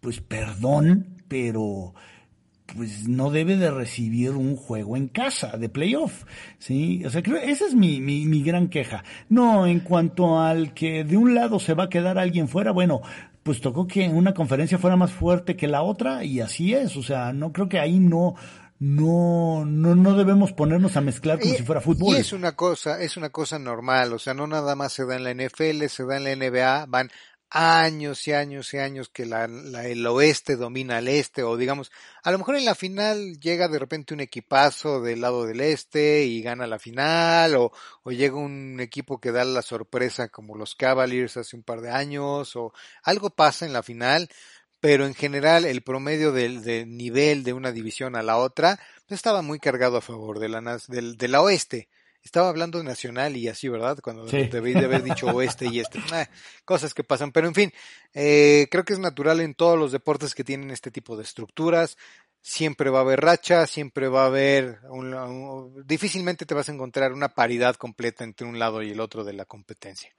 [0.00, 1.94] pues perdón, pero
[2.76, 6.24] pues no debe de recibir un juego en casa de playoff,
[6.58, 7.04] ¿sí?
[7.04, 9.04] O sea, creo, esa es mi, mi, mi gran queja.
[9.28, 13.02] No, en cuanto al que de un lado se va a quedar alguien fuera, bueno,
[13.44, 17.02] pues tocó que una conferencia fuera más fuerte que la otra y así es, o
[17.02, 18.34] sea, no creo que ahí no,
[18.78, 22.14] no, no, no debemos ponernos a mezclar como si fuera fútbol.
[22.14, 25.16] Y es una cosa, es una cosa normal, o sea, no nada más se da
[25.16, 27.10] en la NFL, se da en la NBA, van
[27.56, 31.92] años y años y años que la, el oeste domina al este, o digamos,
[32.24, 36.24] a lo mejor en la final llega de repente un equipazo del lado del este
[36.24, 37.70] y gana la final, o,
[38.02, 41.90] o llega un equipo que da la sorpresa como los Cavaliers hace un par de
[41.90, 42.72] años, o
[43.04, 44.28] algo pasa en la final,
[44.84, 46.60] pero en general el promedio del,
[46.94, 50.78] nivel de una división a la otra pues, estaba muy cargado a favor de la,
[50.88, 51.88] del, de la oeste.
[52.22, 53.96] Estaba hablando de nacional y así, ¿verdad?
[54.02, 56.00] Cuando debí de haber dicho oeste y este.
[56.12, 56.28] Ah,
[56.66, 57.32] cosas que pasan.
[57.32, 57.72] Pero en fin,
[58.12, 61.96] eh, creo que es natural en todos los deportes que tienen este tipo de estructuras.
[62.42, 64.80] Siempre va a haber racha, siempre va a haber...
[65.86, 69.32] difícilmente te vas a encontrar una paridad completa entre un lado y el otro de
[69.32, 70.10] la competencia.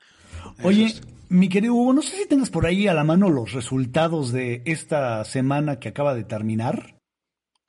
[0.63, 0.93] Oye,
[1.29, 4.61] mi querido Hugo, no sé si tengas por ahí a la mano los resultados de
[4.65, 6.97] esta semana que acaba de terminar,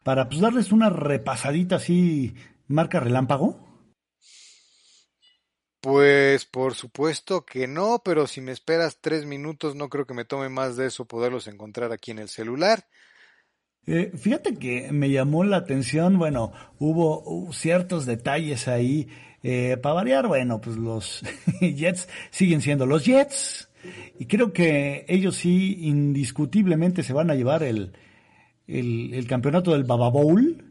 [0.04, 2.34] para pues darles una repasadita así,
[2.68, 3.66] marca relámpago.
[5.80, 10.24] Pues por supuesto que no, pero si me esperas tres minutos no creo que me
[10.24, 12.86] tome más de eso poderlos encontrar aquí en el celular.
[13.86, 19.08] Eh, fíjate que me llamó la atención, bueno, hubo ciertos detalles ahí
[19.42, 21.22] eh, para variar, bueno, pues los
[21.60, 23.68] Jets siguen siendo los Jets.
[24.18, 27.92] Y creo que ellos sí indiscutiblemente se van a llevar el,
[28.66, 30.64] el, campeonato del Baba Bowl.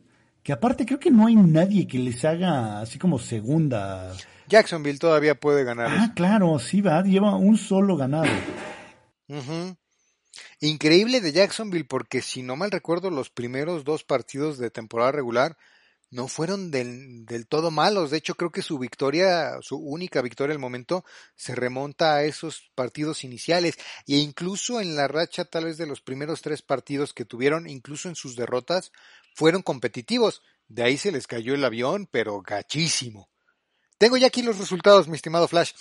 [0.43, 4.11] Que aparte creo que no hay nadie que les haga así como segunda.
[4.47, 5.89] Jacksonville todavía puede ganar.
[5.89, 8.27] Ah, claro, sí va, lleva un solo ganado.
[10.59, 15.57] Increíble de Jacksonville porque si no mal recuerdo los primeros dos partidos de temporada regular
[16.11, 18.09] no fueron del, todo malos.
[18.09, 21.03] De hecho, creo que su victoria, su única victoria al momento,
[21.35, 23.75] se remonta a esos partidos iniciales.
[24.07, 28.07] E incluso en la racha, tal vez de los primeros tres partidos que tuvieron, incluso
[28.07, 28.91] en sus derrotas,
[29.33, 30.41] fueron competitivos.
[30.67, 33.29] De ahí se les cayó el avión, pero gachísimo.
[33.97, 35.71] Tengo ya aquí los resultados, mi estimado Flash.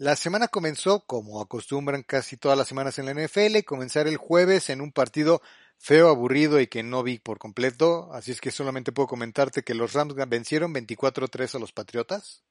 [0.00, 4.70] La semana comenzó, como acostumbran casi todas las semanas en la NFL, comenzar el jueves
[4.70, 5.42] en un partido
[5.76, 9.74] feo, aburrido y que no vi por completo, así es que solamente puedo comentarte que
[9.74, 12.42] los Rams vencieron 24-3 a los Patriotas.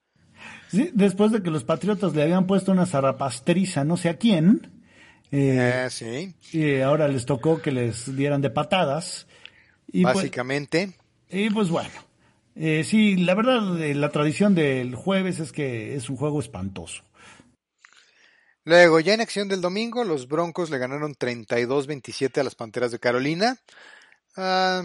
[0.68, 4.84] Sí, después de que los Patriotas le habían puesto una zarrapastriza no sé a quién.
[5.32, 6.36] Eh, eh, sí.
[6.56, 9.26] Y ahora les tocó que les dieran de patadas.
[9.92, 10.94] Y pues, Básicamente.
[11.32, 11.96] y pues bueno.
[12.56, 13.64] Eh, sí, la verdad,
[13.96, 17.09] la tradición del jueves es que es un juego espantoso.
[18.70, 23.00] Luego, ya en acción del domingo, los Broncos le ganaron 32-27 a las Panteras de
[23.00, 23.58] Carolina.
[24.38, 24.84] Ah,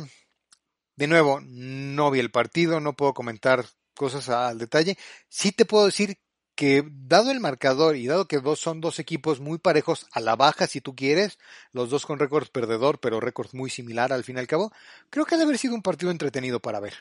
[0.96, 4.96] de nuevo, no vi el partido, no puedo comentar cosas al detalle.
[5.28, 6.16] Sí te puedo decir
[6.54, 10.34] que dado el marcador y dado que dos son dos equipos muy parejos a la
[10.34, 11.38] baja si tú quieres,
[11.72, 14.72] los dos con récord perdedor, pero récord muy similar al fin y al cabo,
[15.10, 16.94] creo que ha de haber sido un partido entretenido para ver.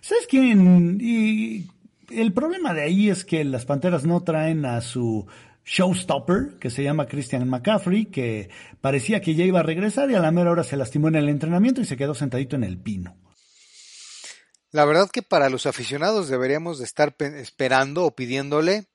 [0.00, 1.68] ¿Sabes quién?
[2.08, 5.28] El problema de ahí es que las Panteras no traen a su
[5.64, 10.20] showstopper, que se llama Christian McCaffrey, que parecía que ya iba a regresar y a
[10.20, 13.16] la mera hora se lastimó en el entrenamiento y se quedó sentadito en el pino.
[14.72, 18.86] La verdad que para los aficionados deberíamos de estar esperando o pidiéndole,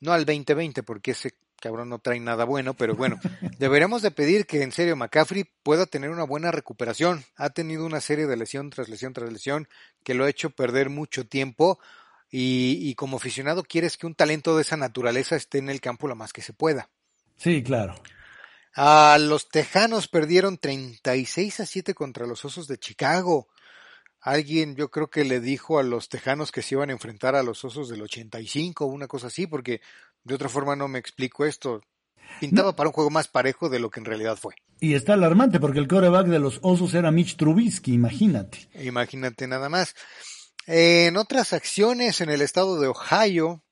[0.00, 3.18] no al 2020, porque ese cabrón no trae nada bueno, pero bueno,
[3.58, 7.24] deberíamos de pedir que en serio McCaffrey pueda tener una buena recuperación.
[7.36, 9.68] Ha tenido una serie de lesión tras lesión tras lesión
[10.04, 11.80] que lo ha hecho perder mucho tiempo
[12.38, 16.16] y, como aficionado quieres que un talento de esa naturaleza esté en el campo lo
[16.16, 16.90] más que se pueda.
[17.36, 17.94] Sí, claro.
[18.74, 23.48] Ah, los Tejanos perdieron 36 a 7 contra los Osos de Chicago.
[24.20, 27.42] Alguien yo creo que le dijo a los Tejanos que se iban a enfrentar a
[27.42, 29.80] los Osos del 85 o una cosa así, porque
[30.22, 31.80] de otra forma no me explico esto.
[32.38, 34.54] Pintaba para un juego más parejo de lo que en realidad fue.
[34.78, 38.68] Y está alarmante porque el coreback de los Osos era Mitch Trubisky, imagínate.
[38.74, 39.94] Imagínate nada más.
[40.66, 43.62] En otras acciones en el estado de Ohio,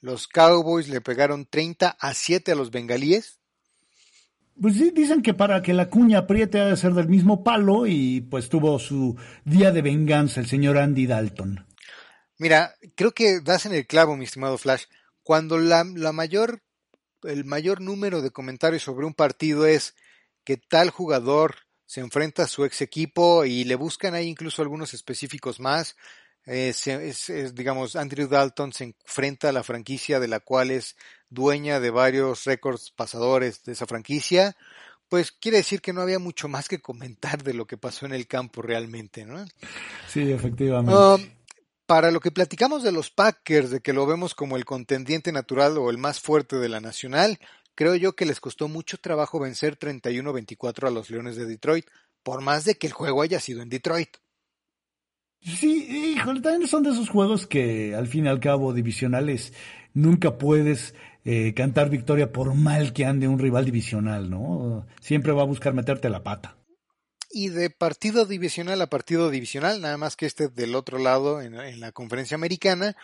[0.00, 3.38] los Cowboys le pegaron 30 a 7 a los bengalíes.
[4.60, 7.86] Pues sí, dicen que para que la cuña apriete ha de ser del mismo palo
[7.86, 11.66] y pues tuvo su día de venganza el señor Andy Dalton.
[12.38, 14.84] Mira, creo que das en el clavo, mi estimado Flash.
[15.22, 16.62] Cuando la, la mayor,
[17.22, 19.94] el mayor número de comentarios sobre un partido es
[20.44, 24.94] que tal jugador se enfrenta a su ex equipo y le buscan ahí incluso algunos
[24.94, 25.94] específicos más.
[26.44, 30.96] Es, es, es, digamos, Andrew Dalton se enfrenta a la franquicia de la cual es
[31.28, 34.56] dueña de varios récords pasadores de esa franquicia,
[35.08, 38.14] pues quiere decir que no había mucho más que comentar de lo que pasó en
[38.14, 39.44] el campo realmente, ¿no?
[40.08, 40.94] Sí, efectivamente.
[40.94, 41.20] Um,
[41.86, 45.76] para lo que platicamos de los Packers, de que lo vemos como el contendiente natural
[45.76, 47.38] o el más fuerte de la nacional,
[47.74, 51.86] creo yo que les costó mucho trabajo vencer 31-24 a los Leones de Detroit,
[52.22, 54.16] por más de que el juego haya sido en Detroit.
[55.44, 59.52] Sí, híjole, también son de esos juegos que al fin y al cabo divisionales
[59.92, 64.86] nunca puedes eh, cantar victoria por mal que ande un rival divisional, ¿no?
[65.00, 66.56] Siempre va a buscar meterte la pata.
[67.30, 71.54] Y de partido divisional a partido divisional, nada más que este del otro lado en,
[71.54, 72.96] en la conferencia americana,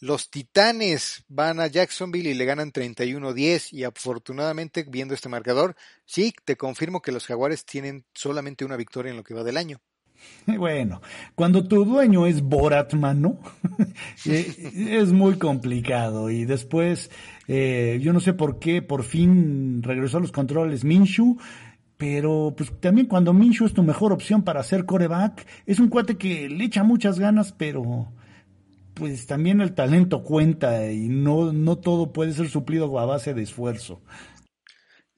[0.00, 5.74] los Titanes van a Jacksonville y le ganan 31-10 y afortunadamente viendo este marcador,
[6.04, 9.56] sí, te confirmo que los Jaguares tienen solamente una victoria en lo que va del
[9.56, 9.80] año.
[10.46, 11.02] Bueno,
[11.34, 13.38] cuando tu dueño es Borat, mano,
[14.24, 16.30] es muy complicado.
[16.30, 17.10] Y después,
[17.46, 21.38] eh, yo no sé por qué, por fin regresó a los controles Minshu.
[21.98, 26.16] Pero pues también cuando Minshu es tu mejor opción para hacer coreback, es un cuate
[26.16, 28.12] que le echa muchas ganas, pero
[28.94, 33.42] pues también el talento cuenta y no, no todo puede ser suplido a base de
[33.42, 34.00] esfuerzo.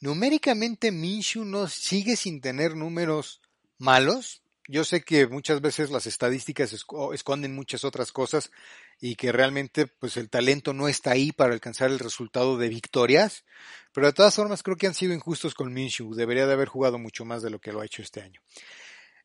[0.00, 3.42] Numéricamente Minshu no sigue sin tener números
[3.76, 8.52] malos, yo sé que muchas veces las estadísticas esconden muchas otras cosas
[9.00, 13.44] y que realmente pues el talento no está ahí para alcanzar el resultado de victorias,
[13.92, 16.98] pero de todas formas creo que han sido injustos con Minshew, debería de haber jugado
[16.98, 18.40] mucho más de lo que lo ha hecho este año.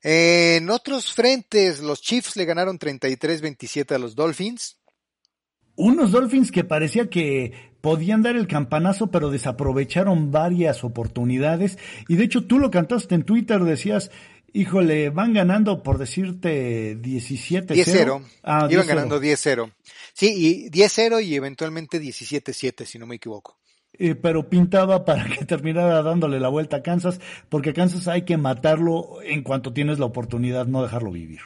[0.01, 4.77] En otros frentes, los Chiefs le ganaron 33-27 a los Dolphins.
[5.75, 11.77] Unos Dolphins que parecía que podían dar el campanazo, pero desaprovecharon varias oportunidades.
[12.08, 14.10] Y de hecho tú lo cantaste en Twitter, decías,
[14.58, 17.76] Híjole, van ganando, por decirte, 17-0.
[17.76, 18.24] 10-0.
[18.41, 19.74] Ah, Iban ganando 10-0.
[20.13, 23.60] Sí, y 10-0 y eventualmente 17-7, si no me equivoco.
[23.91, 28.38] Eh, pero pintaba para que terminara dándole la vuelta a Kansas, porque Kansas hay que
[28.38, 31.41] matarlo en cuanto tienes la oportunidad, no dejarlo vivir.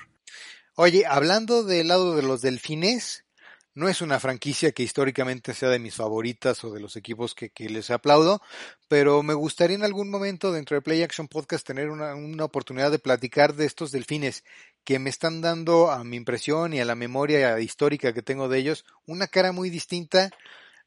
[0.76, 3.26] Oye, hablando del lado de los delfines,
[3.76, 7.50] no es una franquicia que históricamente sea de mis favoritas o de los equipos que,
[7.50, 8.42] que, les aplaudo,
[8.88, 12.92] pero me gustaría en algún momento dentro de Play Action Podcast tener una, una, oportunidad
[12.92, 14.44] de platicar de estos delfines
[14.84, 18.60] que me están dando a mi impresión y a la memoria histórica que tengo de
[18.60, 20.32] ellos una cara muy distinta,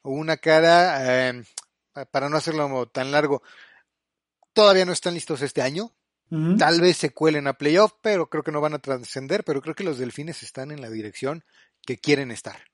[0.03, 1.45] una cara, eh,
[2.11, 3.43] para no hacerlo tan largo,
[4.53, 5.93] todavía no están listos este año,
[6.33, 6.59] Uh -huh.
[6.59, 9.75] Tal vez se cuelen a playoff, pero creo que no van a trascender, pero creo
[9.75, 11.45] que los delfines están en la dirección
[11.85, 12.72] que quieren estar.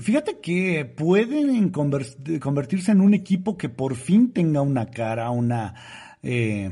[0.00, 6.16] Fíjate que pueden convertirse en un equipo que por fin tenga una cara, una...
[6.22, 6.70] Eh,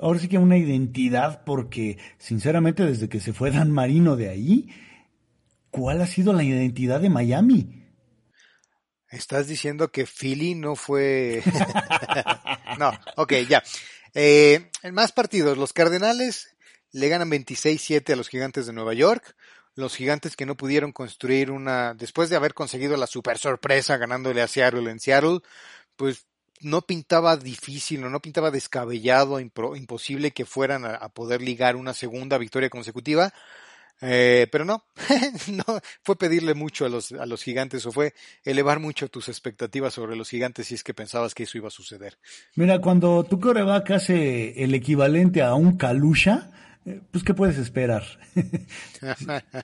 [0.00, 4.68] ahora sí que una identidad, porque sinceramente desde que se fue Dan Marino de ahí,
[5.70, 7.84] ¿cuál ha sido la identidad de Miami?
[9.10, 11.42] Estás diciendo que Philly no fue...
[12.78, 13.62] no, ok, ya.
[14.14, 16.56] Eh, en más partidos, los Cardenales
[16.90, 19.36] le ganan 26-7 a los Gigantes de Nueva York
[19.76, 24.42] los gigantes que no pudieron construir una, después de haber conseguido la super sorpresa ganándole
[24.42, 25.40] a Seattle en Seattle,
[25.96, 26.26] pues
[26.62, 31.92] no pintaba difícil o no pintaba descabellado, impro, imposible que fueran a, poder ligar una
[31.92, 33.32] segunda victoria consecutiva.
[34.02, 34.84] Eh, pero no,
[35.48, 35.64] no,
[36.02, 38.12] fue pedirle mucho a los, a los gigantes o fue
[38.44, 41.70] elevar mucho tus expectativas sobre los gigantes si es que pensabas que eso iba a
[41.70, 42.18] suceder.
[42.56, 46.50] Mira, cuando tu coreback hace el equivalente a un Kalusha,
[47.10, 48.04] pues ¿qué puedes esperar?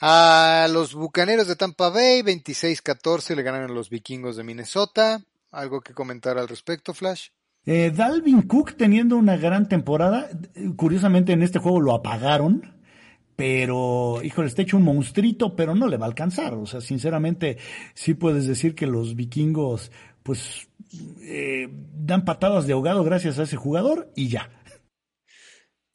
[0.00, 5.22] a los Bucaneros de Tampa Bay, 26-14 le ganaron a los Vikingos de Minnesota.
[5.50, 7.28] ¿Algo que comentar al respecto, Flash?
[7.66, 10.28] Eh, Dalvin Cook teniendo una gran temporada,
[10.76, 12.74] curiosamente en este juego lo apagaron,
[13.36, 16.54] pero, híjole, está hecho un monstruito, pero no le va a alcanzar.
[16.54, 17.58] O sea, sinceramente,
[17.94, 19.90] sí puedes decir que los vikingos
[20.22, 20.68] pues
[21.22, 24.50] eh, dan patadas de ahogado gracias a ese jugador y ya.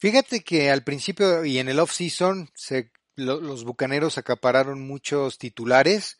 [0.00, 2.48] Fíjate que al principio y en el off-season
[3.16, 6.18] los bucaneros acapararon muchos titulares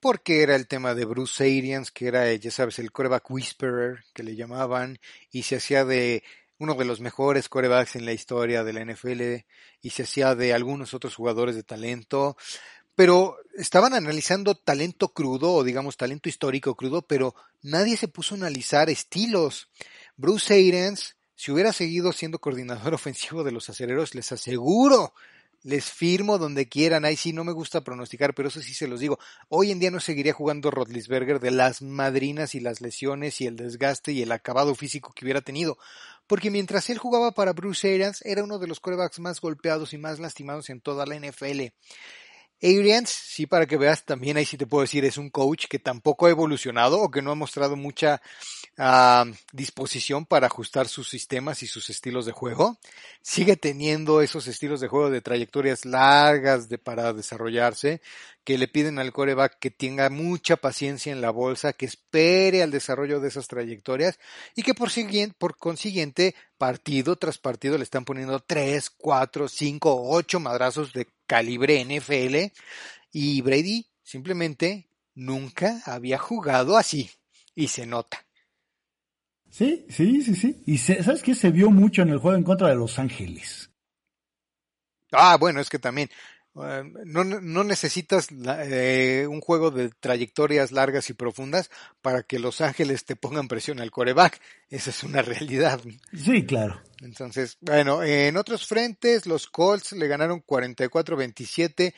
[0.00, 4.24] porque era el tema de Bruce Arians, que era, ya sabes, el coreback whisperer que
[4.24, 4.98] le llamaban,
[5.30, 6.24] y se hacía de
[6.58, 9.46] uno de los mejores corebacks en la historia de la NFL,
[9.80, 12.36] y se hacía de algunos otros jugadores de talento,
[12.96, 18.38] pero estaban analizando talento crudo, o digamos talento histórico crudo, pero nadie se puso a
[18.38, 19.70] analizar estilos.
[20.16, 25.12] Bruce Arians, si hubiera seguido siendo coordinador ofensivo de los acereros, les aseguro
[25.64, 27.04] les firmo donde quieran.
[27.04, 29.18] Ahí sí no me gusta pronosticar, pero eso sí se los digo.
[29.48, 33.56] Hoy en día no seguiría jugando Rotlisberger de las madrinas y las lesiones y el
[33.56, 35.78] desgaste y el acabado físico que hubiera tenido.
[36.26, 39.98] Porque mientras él jugaba para Bruce Arians, era uno de los corebacks más golpeados y
[39.98, 41.72] más lastimados en toda la NFL.
[42.62, 45.80] Arians, sí, para que veas, también ahí sí te puedo decir, es un coach que
[45.80, 48.22] tampoco ha evolucionado o que no ha mostrado mucha
[48.78, 52.78] uh, disposición para ajustar sus sistemas y sus estilos de juego.
[53.20, 58.00] Sigue teniendo esos estilos de juego de trayectorias largas de, para desarrollarse,
[58.44, 62.70] que le piden al coreback que tenga mucha paciencia en la bolsa, que espere al
[62.70, 64.18] desarrollo de esas trayectorias
[64.56, 64.90] y que por,
[65.38, 71.84] por consiguiente, partido tras partido le están poniendo 3, 4, 5, 8 madrazos de calibre
[71.84, 72.52] NFL
[73.12, 77.10] y Brady simplemente nunca había jugado así
[77.54, 78.24] y se nota.
[79.50, 80.62] Sí, sí, sí, sí.
[80.66, 83.70] Y sabes que se vio mucho en el juego en contra de Los Ángeles.
[85.12, 86.08] Ah, bueno, es que también
[86.54, 91.70] no, no, necesitas eh, un juego de trayectorias largas y profundas
[92.02, 94.40] para que Los Ángeles te pongan presión al coreback.
[94.68, 95.80] Esa es una realidad.
[96.12, 96.80] Sí, claro.
[97.00, 101.94] Entonces, bueno, en otros frentes, los Colts le ganaron 44-27.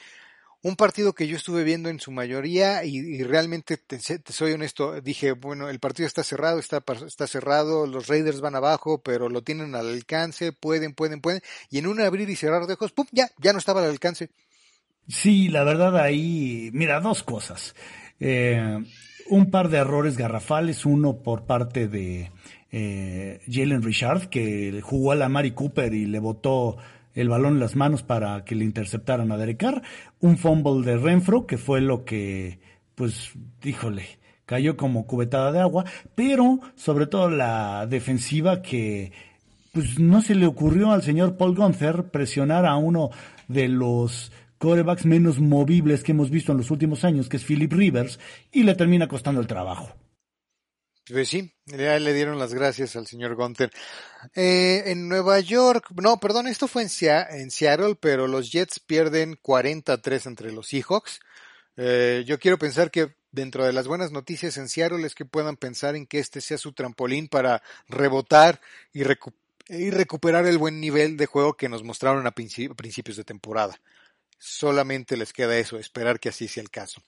[0.65, 5.33] Un partido que yo estuve viendo en su mayoría y, realmente, te, soy honesto, dije,
[5.33, 9.75] bueno, el partido está cerrado, está, está cerrado, los Raiders van abajo, pero lo tienen
[9.75, 11.43] al alcance, pueden, pueden, pueden.
[11.71, 13.05] Y en un abrir y cerrar de ojos, ¡pum!
[13.13, 14.31] Ya, ya no estaba al alcance.
[15.07, 17.75] Sí, la verdad ahí, mira, dos cosas.
[18.19, 18.83] Eh,
[19.29, 22.31] un par de errores garrafales, uno por parte de
[22.73, 26.79] eh, Jalen Richard, que jugó a la Mari Cooper y le botó
[27.15, 29.83] el balón en las manos para que le interceptaran a Derek Carr.
[30.21, 32.59] Un fumble de Renfro, que fue lo que,
[32.95, 34.07] pues, híjole,
[34.47, 35.85] cayó como cubetada de agua.
[36.15, 39.13] Pero, sobre todo, la defensiva que,
[39.73, 43.11] pues, no se le ocurrió al señor Paul Gunther presionar a uno
[43.49, 47.73] de los corebacks menos movibles que hemos visto en los últimos años, que es Philip
[47.73, 48.19] Rivers,
[48.51, 49.95] y le termina costando el trabajo.
[51.07, 53.71] Pues sí, ya le dieron las gracias al señor Gunter.
[54.35, 56.89] Eh, en Nueva York, no, perdón, esto fue en,
[57.51, 61.21] Seattle, pero los Jets pierden 40-3 entre los Seahawks.
[61.77, 65.59] Eh, yo quiero pensar que dentro de las buenas noticias en Seattle es que puedan
[65.59, 68.63] pensar en que este sea su trampolín para rebotar
[68.95, 69.03] y,
[69.69, 73.79] y recuperar el buen nivel de juego que nos mostraron a principios de temporada.
[74.39, 77.03] Solamente les queda eso, esperar que así sea el caso.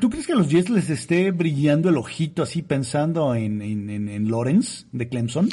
[0.00, 4.08] ¿Tú crees que a los Jets les esté brillando el ojito así pensando en, en,
[4.08, 5.50] en Lawrence de Clemson?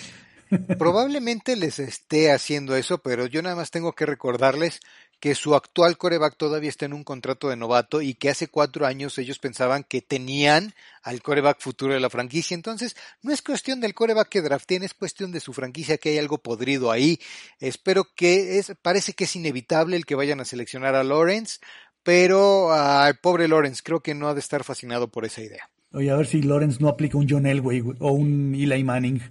[0.77, 4.79] Probablemente les esté haciendo eso, pero yo nada más tengo que recordarles
[5.21, 8.87] que su actual coreback todavía está en un contrato de novato y que hace cuatro
[8.87, 12.55] años ellos pensaban que tenían al coreback futuro de la franquicia.
[12.55, 16.17] Entonces, no es cuestión del coreback que drafteen, es cuestión de su franquicia que hay
[16.17, 17.19] algo podrido ahí.
[17.59, 21.59] Espero que es, parece que es inevitable el que vayan a seleccionar a Lawrence,
[22.01, 25.69] pero al pobre Lawrence creo que no ha de estar fascinado por esa idea.
[25.93, 29.21] Oye, a ver si Lawrence no aplica un John Elway o un Eli Manning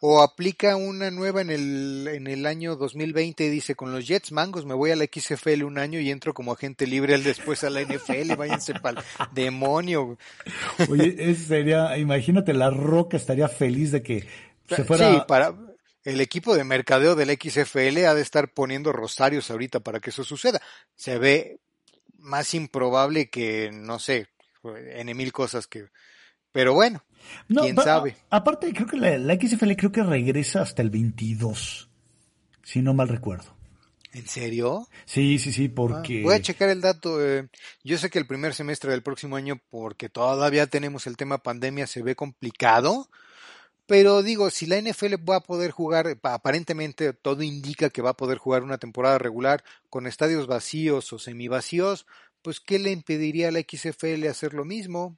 [0.00, 4.32] o aplica una nueva en el, en el año 2020 y dice, con los Jets
[4.32, 7.64] Mangos me voy a la XFL un año y entro como agente libre al después
[7.64, 10.18] a la NFL, váyanse para demonio.
[10.88, 14.26] Oye, eso sería, imagínate, la Roca estaría feliz de que
[14.68, 15.12] se fuera...
[15.12, 15.54] Sí, para,
[16.04, 20.22] el equipo de mercadeo del XFL ha de estar poniendo rosarios ahorita para que eso
[20.22, 20.62] suceda.
[20.94, 21.58] Se ve
[22.18, 24.28] más improbable que, no sé,
[24.62, 25.88] en mil cosas que...
[26.52, 27.04] Pero bueno,
[27.48, 28.16] ¿Quién sabe?
[28.30, 31.88] aparte, creo que la, XFL creo que regresa hasta el 22,
[32.62, 33.54] si no mal recuerdo.
[34.12, 34.88] ¿En serio?
[35.04, 36.20] Sí, sí, sí, porque...
[36.20, 37.22] Ah, voy a checar el dato.
[37.22, 37.48] Eh,
[37.84, 41.86] yo sé que el primer semestre del próximo año, porque todavía tenemos el tema pandemia,
[41.86, 43.10] se ve complicado.
[43.86, 48.16] Pero digo, si la NFL va a poder jugar, aparentemente todo indica que va a
[48.16, 52.06] poder jugar una temporada regular con estadios vacíos o semivacíos,
[52.42, 55.16] pues ¿qué le impediría a la XFL hacer lo mismo?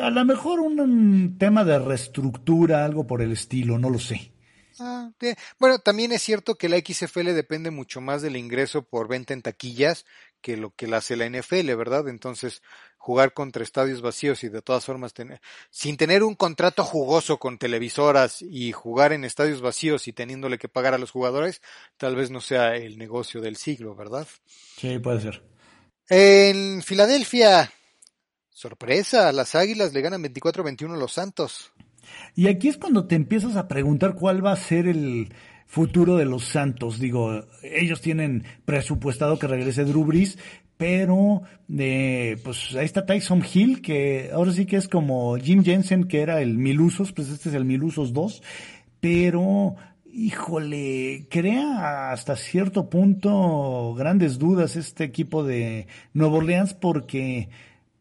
[0.00, 4.32] A lo mejor un, tema de reestructura, algo por el estilo, no lo sé.
[4.80, 5.10] Ah,
[5.58, 9.42] bueno, también es cierto que la XFL depende mucho más del ingreso por venta en
[9.42, 10.06] taquillas
[10.40, 12.08] que lo que la hace la NFL, ¿verdad?
[12.08, 12.62] Entonces,
[12.96, 17.58] jugar contra estadios vacíos y de todas formas tener, sin tener un contrato jugoso con
[17.58, 21.62] televisoras y jugar en estadios vacíos y teniéndole que pagar a los jugadores,
[21.96, 24.26] tal vez no sea el negocio del siglo, ¿verdad?
[24.76, 25.42] Sí, puede ser.
[26.08, 27.72] En Filadelfia,
[28.62, 31.72] sorpresa, las Águilas le ganan 24-21 a los Santos.
[32.34, 35.34] Y aquí es cuando te empiezas a preguntar cuál va a ser el
[35.66, 37.00] futuro de los Santos.
[37.00, 40.38] Digo, ellos tienen presupuestado que regrese Drew Brees,
[40.76, 41.42] pero
[41.76, 46.20] eh, pues ahí está Tyson Hill, que ahora sí que es como Jim Jensen, que
[46.20, 48.42] era el Milusos, pues este es el Milusos 2,
[49.00, 49.74] pero
[50.12, 57.48] híjole, crea hasta cierto punto grandes dudas este equipo de Nueva Orleans porque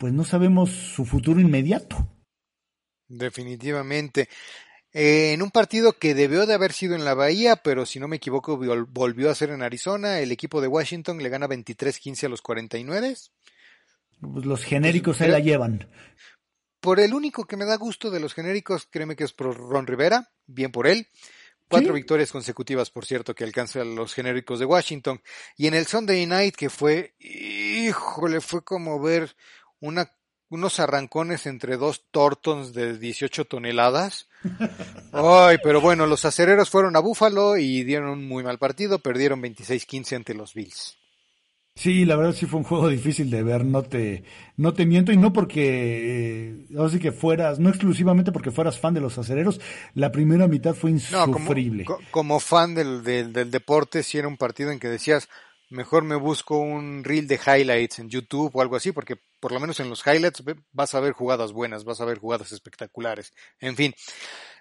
[0.01, 1.95] pues no sabemos su futuro inmediato.
[3.07, 4.29] Definitivamente.
[4.91, 8.07] Eh, en un partido que debió de haber sido en la Bahía, pero si no
[8.07, 12.29] me equivoco volvió a ser en Arizona, el equipo de Washington le gana 23-15 a
[12.29, 13.15] los 49.
[14.21, 15.87] Pues los genéricos se la llevan.
[16.79, 19.85] Por el único que me da gusto de los genéricos, créeme que es por Ron
[19.85, 21.05] Rivera, bien por él.
[21.67, 25.21] Cuatro victorias consecutivas, por cierto, que alcanzan los genéricos de Washington.
[25.55, 29.35] Y en el Sunday Night, que fue, híjole, fue como ver
[29.81, 30.09] una
[30.51, 34.27] unos arrancones entre dos Tortons de 18 toneladas.
[35.13, 39.41] Ay, pero bueno, los acereros fueron a Búfalo y dieron un muy mal partido, perdieron
[39.41, 40.97] 26-15 ante los Bills.
[41.73, 44.25] Sí, la verdad sí fue un juego difícil de ver, no te,
[44.57, 48.99] no te miento, y no porque, eh, que fueras, no exclusivamente porque fueras fan de
[48.99, 49.61] los acereros,
[49.93, 51.85] la primera mitad fue insufrible.
[52.11, 55.29] como, fan del, del, del deporte, sí era un partido en que decías,
[55.71, 59.59] mejor me busco un reel de highlights en YouTube o algo así, porque por lo
[59.59, 63.33] menos en los highlights vas a ver jugadas buenas, vas a ver jugadas espectaculares.
[63.59, 63.93] En fin,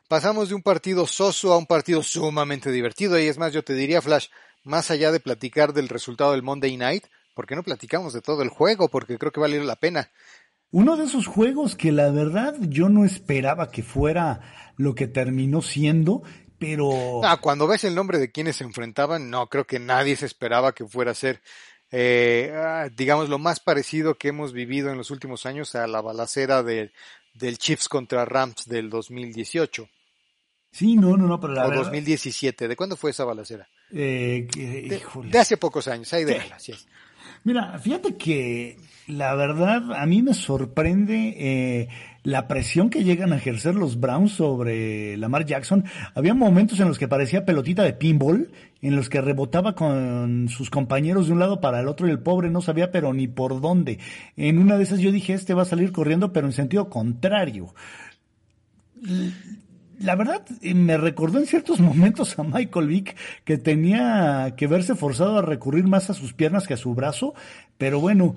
[0.09, 3.19] pasamos de un partido soso a un partido sumamente divertido.
[3.19, 4.29] Y es más, yo te diría, Flash,
[4.63, 7.05] más allá de platicar del resultado del Monday Night,
[7.35, 8.89] ¿por qué no platicamos de todo el juego?
[8.89, 10.11] Porque creo que vale la pena.
[10.71, 15.61] Uno de esos juegos que la verdad yo no esperaba que fuera lo que terminó
[15.61, 16.23] siendo
[16.61, 17.25] pero...
[17.25, 20.75] Ah, cuando ves el nombre de quienes se enfrentaban, no, creo que nadie se esperaba
[20.75, 21.41] que fuera a ser,
[21.91, 26.03] eh, ah, digamos, lo más parecido que hemos vivido en los últimos años a la
[26.03, 26.93] balacera de,
[27.33, 29.89] del Chiefs contra Rams del 2018.
[30.71, 33.67] Sí, no, no, no, pero la o 2017, ¿de cuándo fue esa balacera?
[33.91, 36.75] Eh, de, hace pocos años, ahí de sí.
[37.45, 38.77] Mira, fíjate que
[39.07, 41.89] la verdad a mí me sorprende eh,
[42.23, 45.85] la presión que llegan a ejercer los Browns sobre Lamar Jackson.
[46.15, 48.51] Había momentos en los que parecía pelotita de pinball,
[48.83, 52.21] en los que rebotaba con sus compañeros de un lado para el otro y el
[52.21, 53.99] pobre no sabía pero ni por dónde.
[54.37, 57.75] En una de esas yo dije, este va a salir corriendo pero en sentido contrario.
[60.01, 65.39] La verdad, me recordó en ciertos momentos a Michael Vick que tenía que verse forzado
[65.39, 67.35] a recurrir más a sus piernas que a su brazo,
[67.77, 68.35] pero bueno,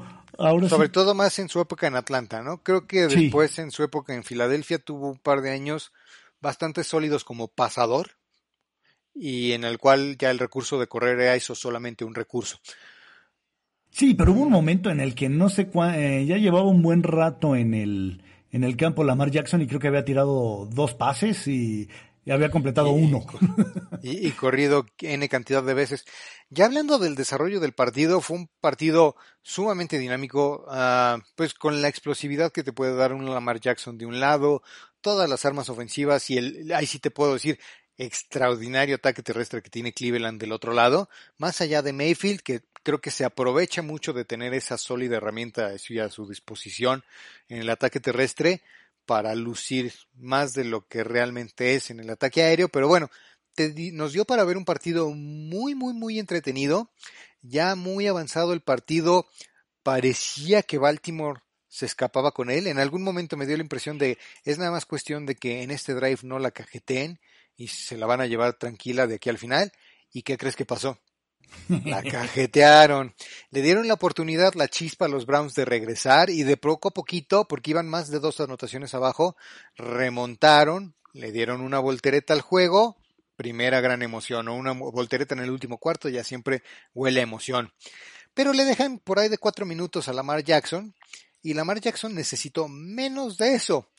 [0.68, 2.62] sobre todo más en su época en Atlanta, ¿no?
[2.64, 5.94] Creo que después en su época en Filadelfia tuvo un par de años
[6.42, 8.12] bastante sólidos como pasador
[9.14, 12.60] y en el cual ya el recurso de correr era eso solamente un recurso.
[13.90, 16.82] Sí, pero hubo un momento en el que no sé cuándo, eh, ya llevaba un
[16.82, 18.24] buen rato en el,
[18.54, 21.90] en el campo Lamar Jackson y creo que había tirado dos pases y
[22.26, 23.26] y había completado uno.
[24.06, 26.04] Y, corrido N cantidad de veces.
[26.50, 31.88] Ya hablando del desarrollo del partido, fue un partido sumamente dinámico, uh, pues con la
[31.88, 34.62] explosividad que te puede dar un Lamar Jackson de un lado,
[35.00, 37.60] todas las armas ofensivas y el, ahí sí te puedo decir,
[37.96, 43.02] extraordinario ataque terrestre que tiene Cleveland del otro lado, más allá de Mayfield, que creo
[43.02, 47.04] que se aprovecha mucho de tener esa sólida herramienta a su disposición
[47.50, 48.62] en el ataque terrestre
[49.06, 53.10] para lucir más de lo que realmente es en el ataque aéreo, pero bueno,
[53.94, 56.90] nos dio para ver un partido muy, muy, muy entretenido,
[57.42, 59.28] ya muy avanzado el partido,
[59.84, 64.18] parecía que Baltimore se escapaba con él, en algún momento me dio la impresión de,
[64.46, 67.20] es nada más cuestión de que en este drive no la cajeteen
[67.56, 69.72] y se la van a llevar tranquila de aquí al final,
[70.12, 71.00] ¿y qué crees que pasó?
[71.86, 73.14] La cajetearon.
[73.52, 76.94] Le dieron la oportunidad, la chispa a los Browns de regresar y de poco a
[76.94, 79.36] poquito, porque iban más de dos anotaciones abajo,
[79.76, 82.98] remontaron, le dieron una voltereta al juego.
[83.36, 86.64] Primera gran emoción, o una voltereta en el último cuarto, ya siempre
[86.94, 87.74] huele emoción.
[88.34, 90.94] Pero le dejan por ahí de cuatro minutos a Lamar Jackson
[91.42, 93.90] y Lamar Jackson necesitó menos de eso.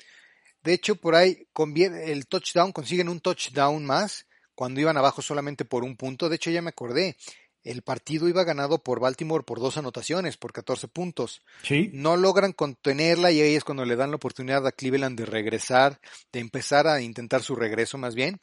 [0.62, 5.84] De hecho, por ahí el touchdown, consiguen un touchdown más cuando iban abajo solamente por
[5.84, 6.28] un punto.
[6.28, 7.16] De hecho, ya me acordé,
[7.64, 11.42] el partido iba ganado por Baltimore por dos anotaciones, por 14 puntos.
[11.62, 11.90] ¿Sí?
[11.92, 15.98] No logran contenerla y ahí es cuando le dan la oportunidad a Cleveland de regresar,
[16.32, 18.38] de empezar a intentar su regreso más bien.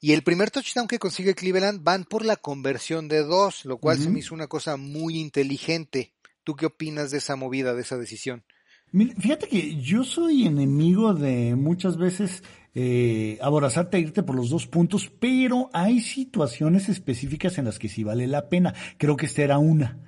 [0.00, 3.98] Y el primer touchdown que consigue Cleveland van por la conversión de dos, lo cual
[3.98, 6.12] se me hizo una cosa muy inteligente.
[6.44, 8.44] ¿Tú qué opinas de esa movida, de esa decisión?
[8.92, 12.42] Fíjate que yo soy enemigo de muchas veces
[12.74, 17.88] eh, aborazarte a irte por los dos puntos, pero hay situaciones específicas en las que
[17.88, 18.74] sí vale la pena.
[18.98, 19.98] Creo que esta era una.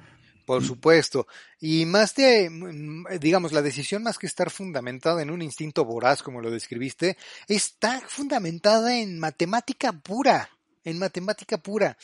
[0.50, 1.28] Por supuesto.
[1.60, 6.24] Y más de, mm, digamos, la decisión más que estar fundamentada en un instinto voraz,
[6.24, 10.50] como lo describiste, está fundamentada en matemática pura,
[10.82, 11.96] en matemática pura.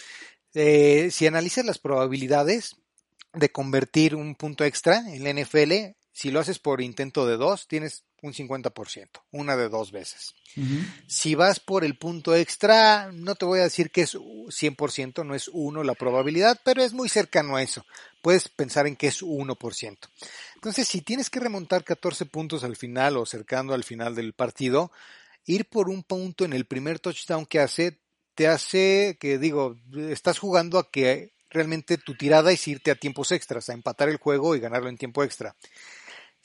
[0.54, 2.76] Eh, si analizas las probabilidades
[3.34, 7.68] de convertir un punto extra en la NFL, si lo haces por intento de dos,
[7.68, 10.34] tienes un 50%, una de dos veces.
[11.06, 15.34] Si vas por el punto extra, no te voy a decir que es 100%, no
[15.34, 17.84] es uno la probabilidad, pero es muy cercano a eso.
[18.22, 19.98] Puedes pensar en que es 1%.
[20.54, 24.90] Entonces, si tienes que remontar 14 puntos al final o cercando al final del partido,
[25.44, 28.00] ir por un punto en el primer touchdown que hace,
[28.34, 29.76] te hace que, digo,
[30.08, 34.16] estás jugando a que realmente tu tirada es irte a tiempos extras, a empatar el
[34.16, 35.54] juego y ganarlo en tiempo extra.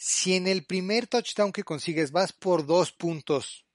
[0.03, 3.65] Si en el primer touchdown que consigues vas por dos puntos,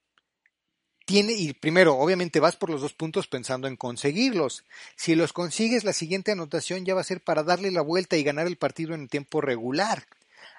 [1.05, 4.65] tiene, y primero, obviamente vas por los dos puntos pensando en conseguirlos.
[4.97, 8.25] Si los consigues, la siguiente anotación ya va a ser para darle la vuelta y
[8.25, 10.09] ganar el partido en tiempo regular.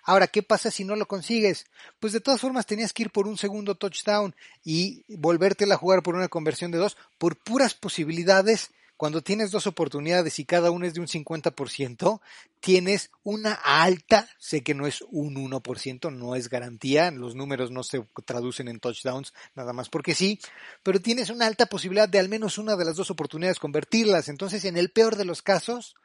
[0.03, 1.65] Ahora, ¿qué pasa si no lo consigues?
[1.99, 6.01] Pues de todas formas tenías que ir por un segundo touchdown y volvértela a jugar
[6.01, 10.87] por una conversión de dos, por puras posibilidades cuando tienes dos oportunidades y cada una
[10.87, 12.19] es de un 50%,
[12.59, 17.83] tienes una alta, sé que no es un 1%, no es garantía, los números no
[17.83, 20.39] se traducen en touchdowns, nada más porque sí,
[20.83, 24.29] pero tienes una alta posibilidad de al menos una de las dos oportunidades convertirlas.
[24.29, 25.95] Entonces, en el peor de los casos,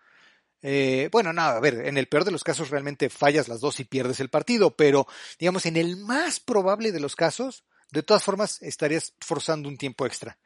[0.61, 3.80] eh, bueno, nada, a ver, en el peor de los casos realmente fallas las dos
[3.80, 5.07] y pierdes el partido, pero
[5.38, 10.07] digamos, en el más probable de los casos, de todas formas estarías forzando un tiempo
[10.07, 10.38] extra.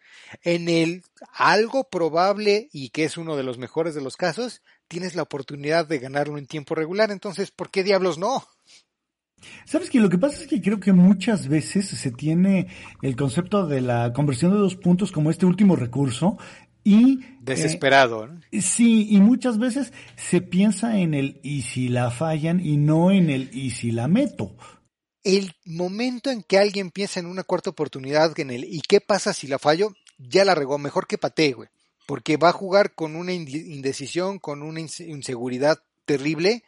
[0.43, 5.15] En el algo probable y que es uno de los mejores de los casos, tienes
[5.15, 8.45] la oportunidad de ganarlo en tiempo regular, entonces, ¿por qué diablos no?
[9.65, 12.69] Sabes que lo que pasa es que creo que muchas veces se tiene
[13.03, 16.39] el concepto de la conversión de dos puntos como este último recurso
[16.83, 18.29] y desesperado.
[18.51, 23.11] Eh, sí, y muchas veces se piensa en el y si la fallan y no
[23.11, 24.57] en el y si la meto
[25.27, 29.35] el momento en que alguien piensa en una cuarta oportunidad en el ¿y qué pasa
[29.35, 29.93] si la fallo?
[30.19, 31.69] Ya la regó, mejor que patee, güey.
[32.07, 36.63] Porque va a jugar con una indecisión, con una inseguridad terrible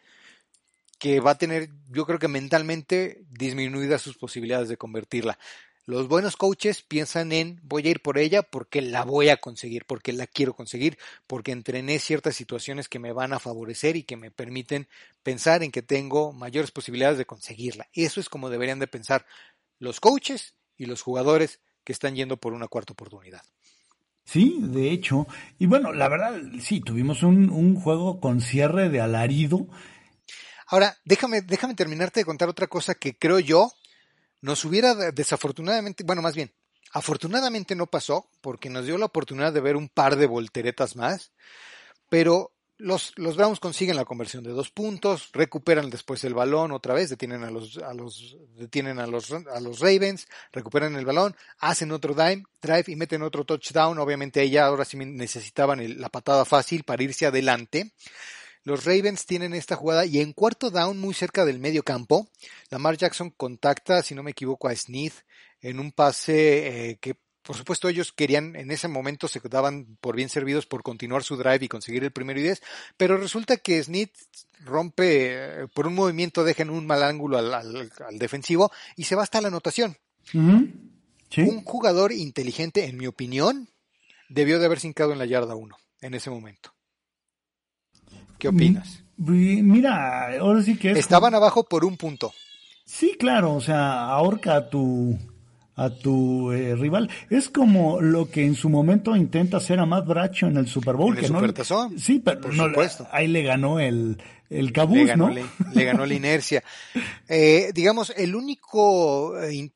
[0.98, 5.38] que va a tener, yo creo que mentalmente, disminuidas sus posibilidades de convertirla.
[5.88, 9.86] Los buenos coaches piensan en voy a ir por ella porque la voy a conseguir,
[9.86, 14.18] porque la quiero conseguir, porque entrené ciertas situaciones que me van a favorecer y que
[14.18, 14.86] me permiten
[15.22, 17.88] pensar en que tengo mayores posibilidades de conseguirla.
[17.94, 19.24] Eso es como deberían de pensar
[19.78, 23.40] los coaches y los jugadores que están yendo por una cuarta oportunidad.
[24.26, 25.26] Sí, de hecho.
[25.58, 29.66] Y bueno, la verdad, sí, tuvimos un, un juego con cierre de alarido.
[30.66, 33.72] Ahora, déjame, déjame terminarte de contar otra cosa que creo yo
[34.40, 36.52] nos hubiera desafortunadamente, bueno, más bien,
[36.92, 41.32] afortunadamente no pasó, porque nos dio la oportunidad de ver un par de volteretas más,
[42.08, 46.94] pero los, los Browns consiguen la conversión de dos puntos, recuperan después el balón otra
[46.94, 51.34] vez, detienen a los, a los, detienen a los, a los Ravens, recuperan el balón,
[51.58, 53.98] hacen otro drive, drive y meten otro touchdown.
[53.98, 57.92] Obviamente ella ahora sí necesitaban la patada fácil para irse adelante.
[58.68, 62.28] Los Ravens tienen esta jugada y en cuarto down, muy cerca del medio campo,
[62.68, 65.14] Lamar Jackson contacta, si no me equivoco, a Smith
[65.62, 70.16] en un pase eh, que por supuesto ellos querían, en ese momento se daban por
[70.16, 72.62] bien servidos por continuar su drive y conseguir el primero y diez,
[72.98, 74.12] pero resulta que Smith
[74.60, 79.22] rompe, eh, por un movimiento deja en un mal ángulo al, defensivo y se va
[79.22, 79.96] hasta la anotación.
[80.34, 83.70] Un jugador inteligente, en mi opinión,
[84.28, 86.74] debió de haber hincado en la yarda 1 en ese momento.
[88.38, 89.02] ¿Qué opinas?
[89.16, 92.32] Mira, ahora sí que Estaban abajo por un punto.
[92.84, 95.18] Sí, claro, o sea, ahorca tu
[95.78, 97.08] a tu eh, rival.
[97.30, 100.96] Es como lo que en su momento intenta hacer a Matt Bracho en el Super
[100.96, 101.16] Bowl.
[101.16, 101.40] que no,
[101.96, 103.06] sí, pero por supuesto.
[103.12, 104.18] ahí le ganó el,
[104.50, 105.30] el cabuz, ¿no?
[105.30, 106.62] Le, ganó la inercia.
[107.30, 109.70] Eh, digamos, el único, eh,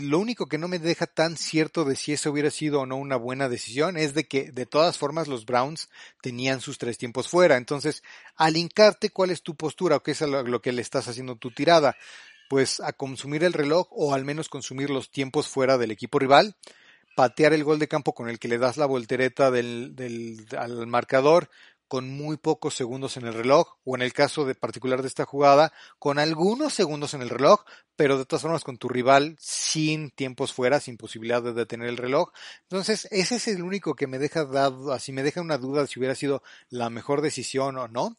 [0.00, 2.96] lo único que no me deja tan cierto de si eso hubiera sido o no
[2.96, 5.88] una buena decisión es de que de todas formas los Browns
[6.20, 7.56] tenían sus tres tiempos fuera.
[7.56, 8.02] Entonces,
[8.36, 11.52] al hincarte, ¿cuál es tu postura o qué es lo que le estás haciendo tu
[11.52, 11.96] tirada?
[12.48, 16.56] Pues a consumir el reloj o al menos consumir los tiempos fuera del equipo rival
[17.16, 20.86] patear el gol de campo con el que le das la voltereta del, del, al
[20.86, 21.48] marcador,
[21.88, 25.24] con muy pocos segundos en el reloj, o en el caso de particular de esta
[25.24, 27.60] jugada, con algunos segundos en el reloj,
[27.94, 31.96] pero de todas formas con tu rival sin tiempos fuera, sin posibilidad de detener el
[31.96, 32.30] reloj.
[32.62, 35.88] Entonces, ese es el único que me deja dado, así me deja una duda de
[35.88, 38.16] si hubiera sido la mejor decisión o no.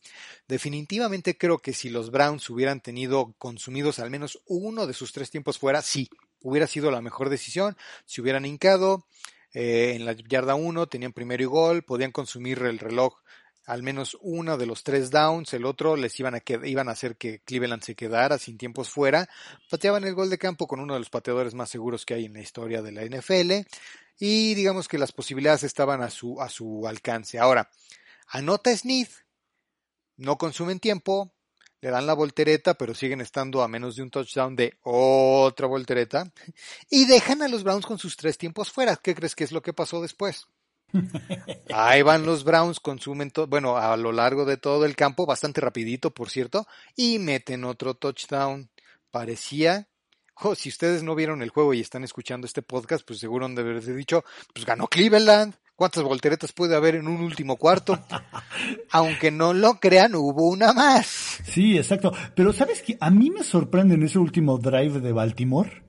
[0.48, 5.30] Definitivamente creo que si los Browns hubieran tenido consumidos al menos uno de sus tres
[5.30, 6.10] tiempos fuera, sí,
[6.42, 7.78] hubiera sido la mejor decisión.
[8.06, 9.06] Si hubieran hincado,
[9.54, 13.16] eh, en la yarda 1 tenían primero y gol, podían consumir el reloj
[13.68, 17.18] al menos uno de los tres downs, el otro les iban a, iban a hacer
[17.18, 19.30] que Cleveland se quedara sin tiempos fuera,
[19.70, 22.34] pateaban el gol de campo con uno de los pateadores más seguros que hay en
[22.34, 23.68] la historia de la NFL
[24.20, 27.40] y digamos que las posibilidades estaban a su, a su alcance.
[27.40, 27.70] Ahora,
[28.30, 29.12] anota Smith,
[30.16, 31.34] no consumen tiempo,
[31.82, 36.32] le dan la voltereta, pero siguen estando a menos de un touchdown de otra voltereta
[36.90, 38.96] y dejan a los Browns con sus tres tiempos fuera.
[38.96, 40.48] ¿Qué crees que es lo que pasó después?
[41.74, 45.62] Ahí van los Browns, consumen todo, bueno, a lo largo de todo el campo, bastante
[45.62, 48.70] rapidito, por cierto, y meten otro touchdown.
[49.12, 49.88] Parecía,
[50.42, 53.56] oh, si ustedes no vieron el juego y están escuchando este podcast, pues seguro han
[53.56, 54.24] de haber dicho,
[54.54, 55.56] pues ganó Cleveland.
[55.76, 58.00] ¿Cuántas volteretas puede haber en un último cuarto?
[58.92, 61.38] Aunque no lo crean, hubo una más.
[61.46, 62.12] Sí, exacto.
[62.36, 65.84] Pero sabes que a mí me sorprende en ese último drive de Baltimore.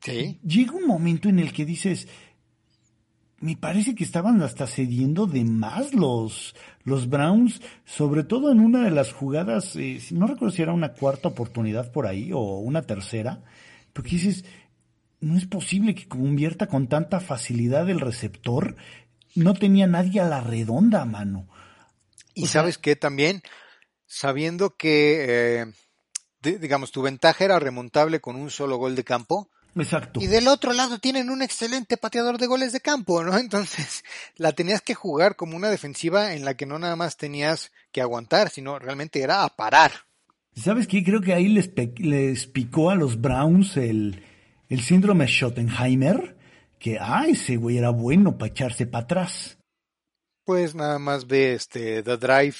[0.00, 0.40] Sí.
[0.42, 2.08] Llega un momento en el que dices,
[3.44, 8.84] me parece que estaban hasta cediendo de más los, los Browns, sobre todo en una
[8.84, 12.80] de las jugadas, eh, no recuerdo si era una cuarta oportunidad por ahí o una
[12.80, 13.44] tercera,
[13.92, 14.46] porque dices,
[15.20, 18.76] no es posible que convierta con tanta facilidad el receptor,
[19.34, 21.46] no tenía nadie a la redonda a mano.
[22.32, 23.42] Y sabes qué también,
[24.06, 25.66] sabiendo que, eh,
[26.40, 30.20] digamos, tu ventaja era remontable con un solo gol de campo, Exacto.
[30.20, 33.36] Y del otro lado tienen un excelente pateador de goles de campo, ¿no?
[33.38, 34.04] Entonces
[34.36, 38.00] la tenías que jugar como una defensiva en la que no nada más tenías que
[38.00, 39.92] aguantar, sino realmente era a parar.
[40.54, 41.02] ¿Sabes qué?
[41.02, 44.22] Creo que ahí les, les picó a los Browns el,
[44.68, 46.36] el síndrome Schottenheimer,
[46.78, 49.58] que, ah, ese güey era bueno para echarse para atrás.
[50.44, 52.56] Pues nada más ve este The Drive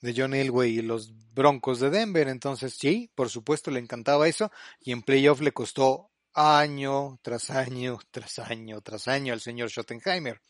[0.00, 4.50] de John Elway y los Broncos de Denver, entonces sí, por supuesto le encantaba eso
[4.80, 10.40] y en playoff le costó año tras año, tras año, tras año al señor Schottenheimer.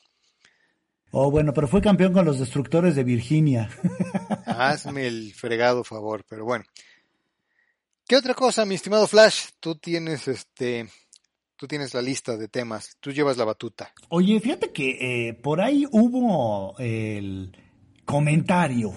[1.12, 3.70] Oh, bueno, pero fue campeón con los destructores de Virginia.
[4.47, 6.64] Hazme el fregado favor, pero bueno.
[8.09, 9.51] ¿Qué otra cosa, mi estimado Flash?
[9.61, 10.89] Tú tienes este,
[11.57, 13.93] tú tienes la lista de temas, tú llevas la batuta.
[14.09, 17.57] Oye, fíjate que eh, por ahí hubo el
[18.05, 18.93] comentario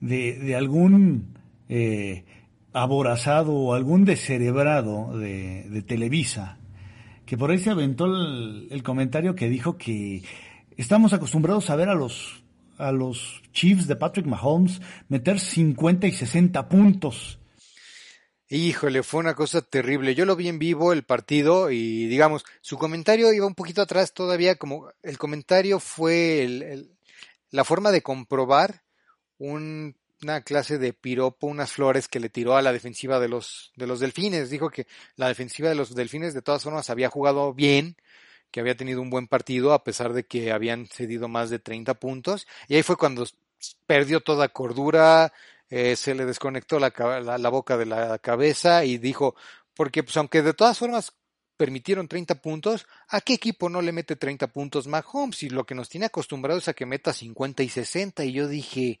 [0.00, 1.38] de, de algún
[1.68, 2.24] eh,
[2.72, 6.58] aborazado o algún descerebrado de, Televisa,
[7.26, 10.22] que por ahí se aventó el, comentario que dijo que
[10.76, 12.42] estamos acostumbrados a ver a los,
[12.78, 17.38] a los Chiefs de Patrick Mahomes meter 50 y 60 puntos.
[18.48, 20.14] Híjole, fue una cosa terrible.
[20.14, 24.12] Yo lo vi en vivo el partido y digamos, su comentario iba un poquito atrás
[24.12, 26.90] todavía, como el comentario fue el,
[27.50, 28.82] la forma de comprobar
[29.38, 33.72] un una clase de piropo, unas flores que le tiró a la defensiva de los,
[33.76, 34.50] de los delfines.
[34.50, 37.96] Dijo que la defensiva de los delfines de todas formas había jugado bien,
[38.50, 41.94] que había tenido un buen partido a pesar de que habían cedido más de 30
[41.94, 42.46] puntos.
[42.68, 43.26] Y ahí fue cuando
[43.86, 45.32] perdió toda cordura,
[45.70, 46.92] eh, se le desconectó la,
[47.38, 49.34] la, boca de la cabeza y dijo,
[49.74, 51.12] porque pues aunque de todas formas
[51.56, 55.42] permitieron 30 puntos, ¿a qué equipo no le mete 30 puntos Mahomes?
[55.44, 58.24] Y lo que nos tiene acostumbrados es a que meta 50 y 60.
[58.24, 59.00] Y yo dije,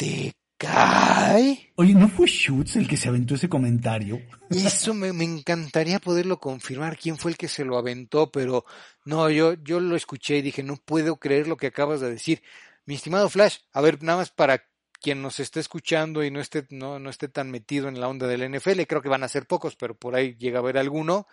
[0.00, 1.72] ¿Te cae?
[1.74, 4.18] Oye, ¿no fue Schutz el que se aventó ese comentario?
[4.48, 8.64] Eso me, me, encantaría poderlo confirmar quién fue el que se lo aventó, pero
[9.04, 12.42] no, yo, yo lo escuché y dije, no puedo creer lo que acabas de decir.
[12.86, 14.64] Mi estimado Flash, a ver, nada más para
[15.02, 18.26] quien nos esté escuchando y no esté, no, no esté tan metido en la onda
[18.26, 21.26] del NFL, creo que van a ser pocos, pero por ahí llega a haber alguno.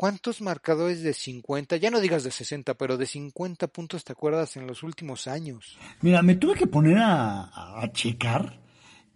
[0.00, 4.56] ¿Cuántos marcadores de 50, ya no digas de 60, pero de 50 puntos te acuerdas
[4.56, 5.76] en los últimos años?
[6.00, 8.62] Mira, me tuve que poner a, checar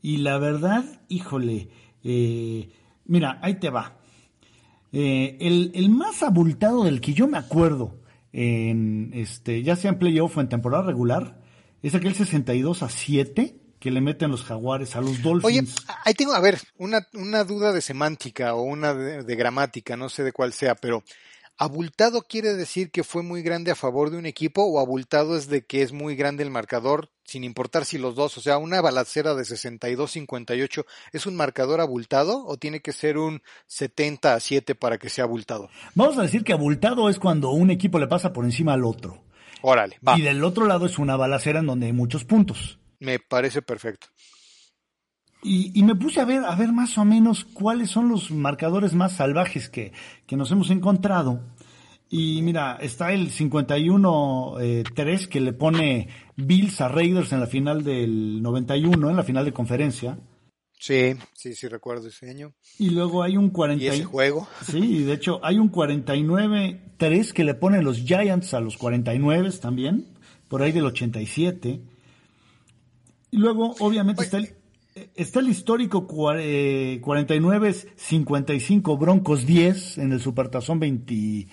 [0.02, 1.70] y la verdad, híjole,
[2.02, 2.68] eh,
[3.06, 3.96] mira, ahí te va.
[4.92, 8.02] Eh, el, el, más abultado del que yo me acuerdo,
[8.34, 11.40] en este, ya sea en playoff o en temporada regular,
[11.82, 15.44] es aquel 62 a 7 que le meten los jaguares a los Dolphins.
[15.44, 15.62] Oye,
[16.06, 20.08] ahí tengo, a ver, una, una duda de semántica o una de, de, gramática, no
[20.08, 21.04] sé de cuál sea, pero
[21.58, 25.48] ¿abultado quiere decir que fue muy grande a favor de un equipo o abultado es
[25.48, 28.80] de que es muy grande el marcador, sin importar si los dos, o sea, una
[28.80, 34.74] balacera de 62-58 es un marcador abultado o tiene que ser un 70 a 7
[34.76, 35.68] para que sea abultado?
[35.94, 39.22] Vamos a decir que abultado es cuando un equipo le pasa por encima al otro.
[39.60, 40.18] Órale, va.
[40.18, 42.78] Y del otro lado es una balacera en donde hay muchos puntos.
[43.04, 44.06] Me parece perfecto.
[45.42, 48.94] Y, y, me puse a ver, a ver más o menos cuáles son los marcadores
[48.94, 49.92] más salvajes que,
[50.26, 51.42] que nos hemos encontrado.
[52.08, 57.84] Y mira, está el 51-3 eh, que le pone Bills a Raiders en la final
[57.84, 60.18] del 91, en la final de conferencia.
[60.78, 62.54] Sí, sí, sí recuerdo ese año.
[62.78, 64.46] Y luego hay un 40 ¿Y ese juego.
[64.70, 70.06] Sí, de hecho hay un 49-3 que le ponen los Giants a los 49 también,
[70.48, 71.80] por ahí del 87.
[73.34, 74.54] Y luego obviamente está el,
[75.16, 81.48] está el histórico 49-55 Broncos 10 en el Supertazón 20, eh,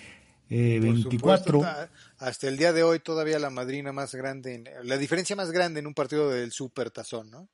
[0.79, 1.53] 24.
[1.53, 5.79] Supuesto, hasta el día de hoy todavía la madrina más grande, la diferencia más grande
[5.79, 7.49] en un partido del Supertazón, ¿no?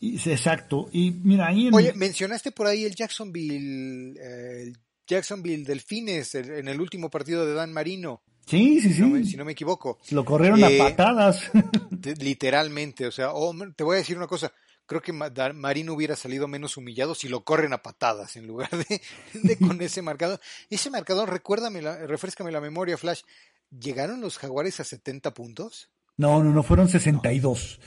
[0.00, 0.88] Exacto.
[0.90, 1.74] Y mira, ahí en...
[1.74, 4.76] Oye, mencionaste por ahí el Jacksonville, eh, el
[5.06, 8.24] Jacksonville Delfines en el último partido de Dan Marino.
[8.46, 8.94] Sí, sí, sí.
[8.94, 9.98] Si no me, si no me equivoco.
[10.10, 11.50] Lo corrieron eh, a patadas.
[12.20, 14.52] literalmente, o sea, oh, te voy a decir una cosa.
[14.86, 19.02] Creo que Marino hubiera salido menos humillado si lo corren a patadas en lugar de,
[19.34, 20.40] de con ese marcador.
[20.70, 23.22] Ese marcador, recuérdame, la, refrescame la memoria, Flash.
[23.70, 25.90] ¿Llegaron los Jaguares a 70 puntos?
[26.16, 27.80] No, no, no, fueron 62.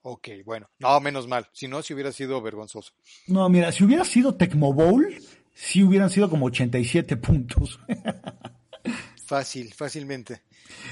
[0.00, 1.46] Ok, bueno, no, menos mal.
[1.52, 2.94] Si no, si hubiera sido vergonzoso.
[3.26, 5.14] No, mira, si hubiera sido Tecmo Bowl,
[5.52, 7.78] sí hubieran sido como 87 puntos.
[9.28, 10.40] Fácil, fácilmente.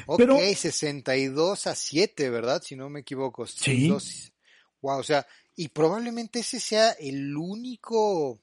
[0.05, 2.63] Ok, Pero, 62 a 7, ¿verdad?
[2.63, 3.47] Si no me equivoco.
[3.47, 3.89] Sí.
[4.83, 5.27] Wow, o sea,
[5.57, 8.39] y probablemente ese sea el único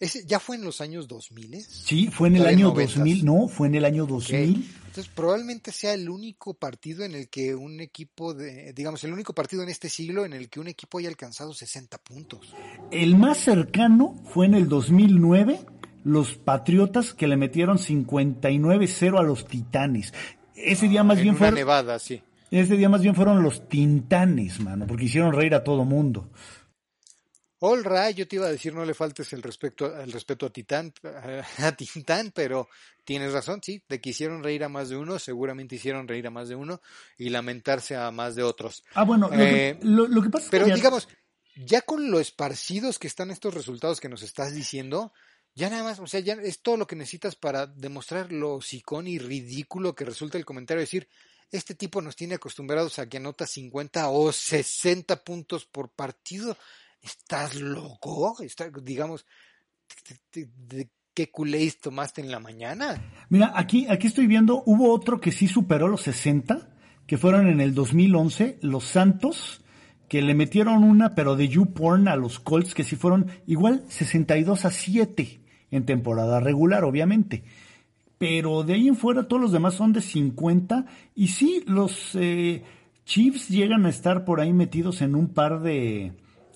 [0.00, 1.60] ¿Ese ¿Ya fue en los años 2000?
[1.62, 4.50] Sí, fue en el año 2000, no, fue en el año 2000.
[4.50, 4.70] Okay.
[4.86, 9.34] Entonces probablemente sea el único partido en el que un equipo, de, digamos, el único
[9.34, 12.54] partido en este siglo en el que un equipo haya alcanzado 60 puntos.
[12.90, 15.60] El más cercano fue en el 2009,
[16.04, 20.12] los Patriotas que le metieron 59-0 a los Titanes.
[20.54, 21.52] Ese día más en bien fue...
[21.52, 22.22] nevada, sí.
[22.50, 26.30] Ese día más bien fueron los Tintanes, mano, porque hicieron reír a todo mundo.
[27.60, 30.50] All right, yo te iba a decir no le faltes el respeto, el respeto a
[30.50, 30.92] Titán,
[31.58, 32.68] a Tintán, pero
[33.04, 36.30] tienes razón, sí, de que hicieron reír a más de uno, seguramente hicieron reír a
[36.30, 36.80] más de uno
[37.18, 38.84] y lamentarse a más de otros.
[38.94, 41.08] Ah, bueno, lo, Eh, que, lo, lo que pasa es Pero que ya- digamos,
[41.56, 45.12] ya con lo esparcidos que están estos resultados que nos estás diciendo,
[45.54, 49.06] ya nada más, o sea, ya es todo lo que necesitas para demostrar lo sicón
[49.06, 51.08] y ridículo que resulta el comentario, decir,
[51.50, 56.56] este tipo nos tiene acostumbrados a que anota 50 o 60 puntos por partido.
[57.00, 58.36] ¿Estás loco?
[58.42, 59.24] Está, digamos,
[60.08, 63.26] ¿de, de- de qué culéis tomaste en la mañana?
[63.30, 66.76] Mira, aquí, aquí estoy viendo, hubo otro que sí superó los 60,
[67.06, 69.62] que fueron en el 2011, los Santos,
[70.08, 74.64] que le metieron una, pero de YouPorn a los Colts, que sí fueron igual 62
[74.64, 75.40] a 7
[75.70, 77.42] en temporada regular, obviamente.
[78.16, 80.86] Pero de ahí en fuera todos los demás son de 50.
[81.14, 82.64] Y sí, los eh,
[83.04, 86.12] Chiefs llegan a estar por ahí metidos en un par de,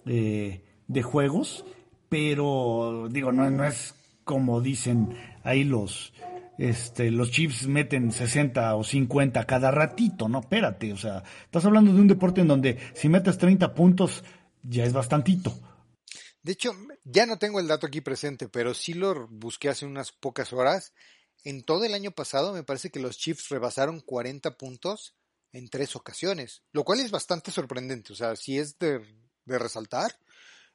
[0.07, 1.65] eh, de juegos.
[2.09, 3.95] Pero digo, no, no es
[4.25, 5.11] como dicen
[5.45, 6.13] ahí los,
[6.59, 11.93] este, los Chiefs meten 60 o 50 cada ratito, no, espérate, o sea, estás hablando
[11.93, 14.25] de un deporte en donde si metes 30 puntos
[14.63, 15.59] ya es bastantito.
[16.43, 16.73] De hecho,
[17.05, 20.93] ya no tengo el dato aquí presente, pero sí lo busqué hace unas pocas horas.
[21.45, 25.15] En todo el año pasado me parece que los Chiefs rebasaron 40 puntos
[25.53, 29.01] en tres ocasiones, lo cual es bastante sorprendente, o sea, sí es de,
[29.45, 30.19] resaltar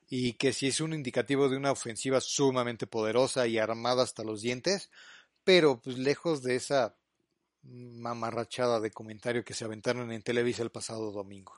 [0.10, 4.42] y que sí es un indicativo de una ofensiva sumamente poderosa y armada hasta los
[4.42, 4.90] dientes,
[5.48, 6.98] pero pues lejos de esa
[7.64, 11.54] mamarrachada de comentario que se aventaron en Televisa el pasado domingo.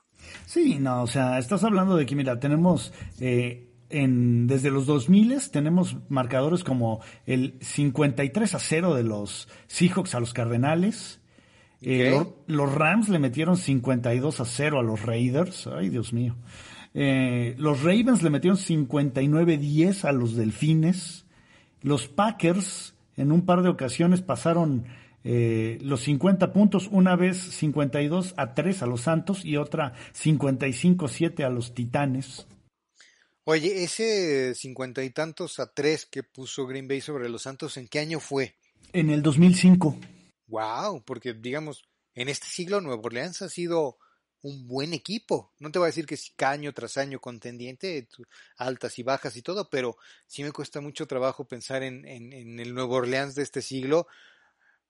[0.46, 5.50] Sí, no, o sea, estás hablando de que, mira, tenemos eh, en, desde los 2000
[5.50, 11.20] tenemos marcadores como el 53 a 0 de los Seahawks a los Cardenales.
[11.82, 15.66] Eh, los, los Rams le metieron 52 a 0 a los Raiders.
[15.66, 16.36] Ay, Dios mío.
[16.94, 21.26] Eh, los Ravens le metieron 59-10 a los Delfines.
[21.82, 24.84] Los Packers en un par de ocasiones pasaron
[25.22, 31.44] eh, los 50 puntos, una vez 52 a 3 a los Santos y otra 55-7
[31.44, 32.46] a los Titanes.
[33.44, 37.88] Oye, ese cincuenta y tantos a tres que puso Green Bay sobre los Santos, ¿en
[37.88, 38.54] qué año fue?
[38.92, 39.96] En el 2005.
[40.46, 41.82] Wow, porque digamos,
[42.14, 43.98] en este siglo Nueva Orleans ha sido
[44.42, 45.52] un buen equipo.
[45.58, 48.08] No te voy a decir que es año tras año contendiente,
[48.56, 52.58] altas y bajas y todo, pero sí me cuesta mucho trabajo pensar en, en, en
[52.58, 54.06] el Nuevo Orleans de este siglo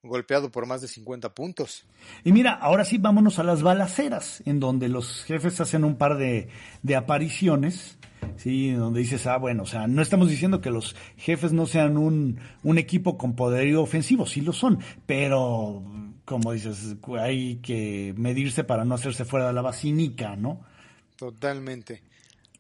[0.03, 1.85] golpeado por más de 50 puntos.
[2.25, 6.17] Y mira, ahora sí vámonos a las balaceras, en donde los jefes hacen un par
[6.17, 6.49] de,
[6.83, 7.99] de apariciones,
[8.37, 11.99] sí, donde dices, ah, bueno, o sea, no estamos diciendo que los jefes no sean
[11.99, 15.83] un, un equipo con poderío ofensivo, sí lo son, pero
[16.31, 20.61] como dices, hay que medirse para no hacerse fuera de la vacinica, ¿no?
[21.17, 22.05] Totalmente.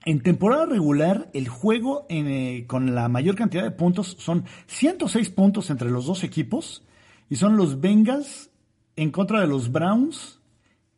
[0.04, 5.70] En temporada regular, el juego eh, con la mayor cantidad de puntos son 106 puntos
[5.70, 6.82] entre los dos equipos
[7.28, 8.50] y son los Bengals
[8.96, 10.40] en contra de los Browns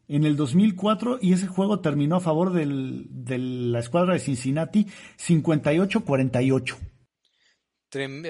[0.08, 4.86] en el 2004 y ese juego terminó a favor del, de la escuadra de Cincinnati
[5.18, 6.78] 58-48.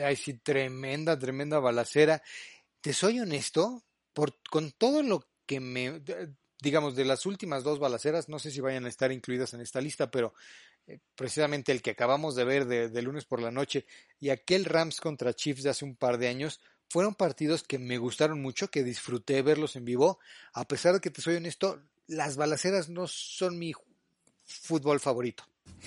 [0.05, 2.21] Ay, sí, tremenda, tremenda balacera.
[2.81, 6.03] Te soy honesto, por, con todo lo que me,
[6.61, 9.81] digamos, de las últimas dos balaceras, no sé si vayan a estar incluidas en esta
[9.81, 10.35] lista, pero
[10.87, 13.87] eh, precisamente el que acabamos de ver de, de, lunes por la noche
[14.21, 17.97] y aquel Rams contra Chiefs de hace un par de años, fueron partidos que me
[17.97, 20.19] gustaron mucho, que disfruté verlos en vivo,
[20.53, 23.73] a pesar de que te soy honesto, las balaceras no son mi
[24.45, 25.45] fútbol favorito.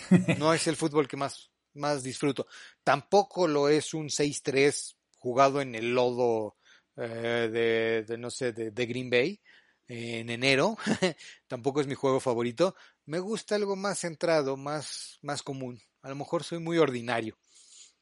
[0.39, 2.47] No es el fútbol que más más disfruto.
[2.84, 6.55] Tampoco lo es un 6-3 jugado en el lodo
[6.98, 9.41] eh, de, no sé, de, de Green Bay
[9.88, 10.78] en enero.
[11.48, 12.76] Tampoco es mi juego favorito.
[13.06, 15.80] Me gusta algo más centrado, más, más común.
[16.02, 17.38] A lo mejor soy muy ordinario.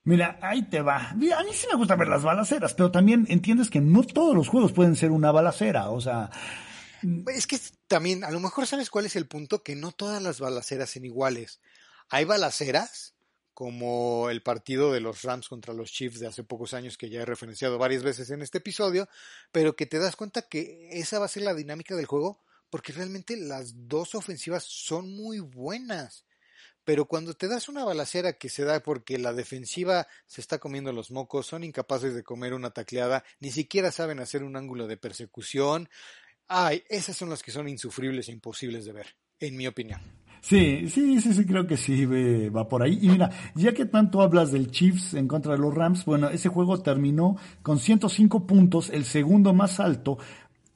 [0.05, 1.11] Mira, ahí te va.
[1.11, 4.49] A mí sí me gusta ver las balaceras, pero también entiendes que no todos los
[4.49, 5.89] juegos pueden ser una balacera.
[5.91, 6.29] O sea,
[7.33, 10.41] es que también, a lo mejor sabes cuál es el punto, que no todas las
[10.41, 11.61] balaceras son iguales.
[12.09, 13.15] Hay balaceras
[13.53, 17.21] como el partido de los Rams contra los Chiefs de hace pocos años que ya
[17.21, 19.07] he referenciado varias veces en este episodio,
[19.51, 22.91] pero que te das cuenta que esa va a ser la dinámica del juego porque
[22.91, 26.25] realmente las dos ofensivas son muy buenas.
[26.83, 30.91] Pero cuando te das una balacera que se da porque la defensiva se está comiendo
[30.91, 34.97] los mocos, son incapaces de comer una tacleada, ni siquiera saben hacer un ángulo de
[34.97, 35.87] persecución,
[36.47, 40.22] ay, esas son las que son insufribles e imposibles de ver, en mi opinión.
[40.43, 42.05] Sí, sí, sí, sí, creo que sí
[42.49, 42.99] va por ahí.
[43.01, 46.49] Y mira, ya que tanto hablas del Chiefs en contra de los Rams, bueno, ese
[46.49, 50.17] juego terminó con 105 puntos, el segundo más alto,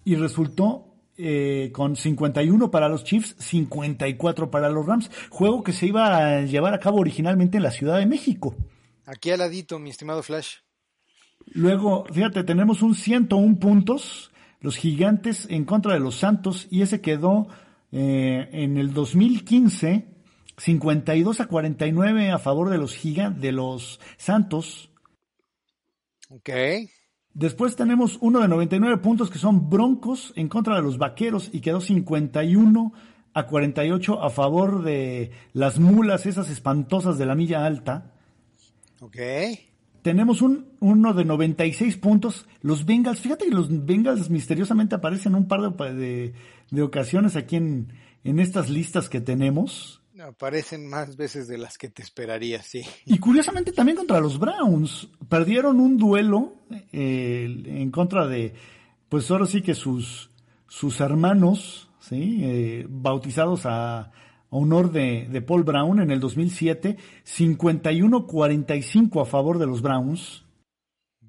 [0.05, 5.88] y resultó eh, con 51 para los Chiefs, 54 para los Rams, juego que se
[5.88, 8.55] iba a llevar a cabo originalmente en la Ciudad de México.
[9.05, 10.59] Aquí al ladito, mi estimado Flash.
[11.45, 17.01] Luego, fíjate, tenemos un 101 puntos, los gigantes en contra de los Santos, y ese
[17.01, 17.49] quedó
[17.99, 20.05] eh, en el 2015,
[20.55, 24.91] 52 a 49 a favor de los gigantes, de los Santos.
[26.29, 26.49] Ok.
[27.33, 31.59] Después tenemos uno de 99 puntos que son Broncos en contra de los Vaqueros y
[31.59, 32.93] quedó 51
[33.33, 38.13] a 48 a favor de las mulas, esas espantosas de la milla alta.
[38.99, 39.17] Ok.
[40.03, 42.45] Tenemos un, uno de 96 puntos.
[42.61, 46.33] Los Bengals, fíjate que los Bengals misteriosamente aparecen un par de, de,
[46.82, 47.93] ocasiones aquí en,
[48.24, 50.01] en estas listas que tenemos.
[50.20, 52.82] Aparecen más veces de las que te esperaría, sí.
[53.05, 55.09] Y curiosamente también contra los Browns.
[55.30, 56.55] Perdieron un duelo
[56.91, 58.53] eh, en contra de,
[59.09, 60.32] pues ahora sí que sus,
[60.68, 62.39] sus hermanos, ¿sí?
[62.41, 64.11] Eh, bautizados a,
[64.49, 70.45] honor de, de, Paul Brown en el 2007, 51-45 a favor de los Browns.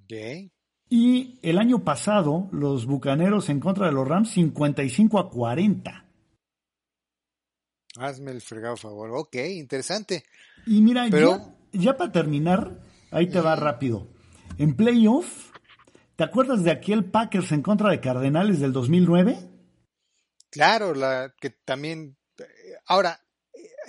[0.04, 0.50] Okay.
[0.88, 6.04] Y el año pasado, los Bucaneros en contra de los Rams, 55 a 40.
[7.98, 9.10] Hazme el fregado favor.
[9.12, 10.24] Ok, interesante.
[10.66, 12.80] Y mira, ya, ya para terminar,
[13.10, 14.08] ahí te va rápido.
[14.56, 15.50] En playoff,
[16.16, 19.36] ¿te acuerdas de aquel Packers en contra de Cardenales del 2009?
[20.50, 22.18] Claro, la que también
[22.86, 23.27] Ahora, eh,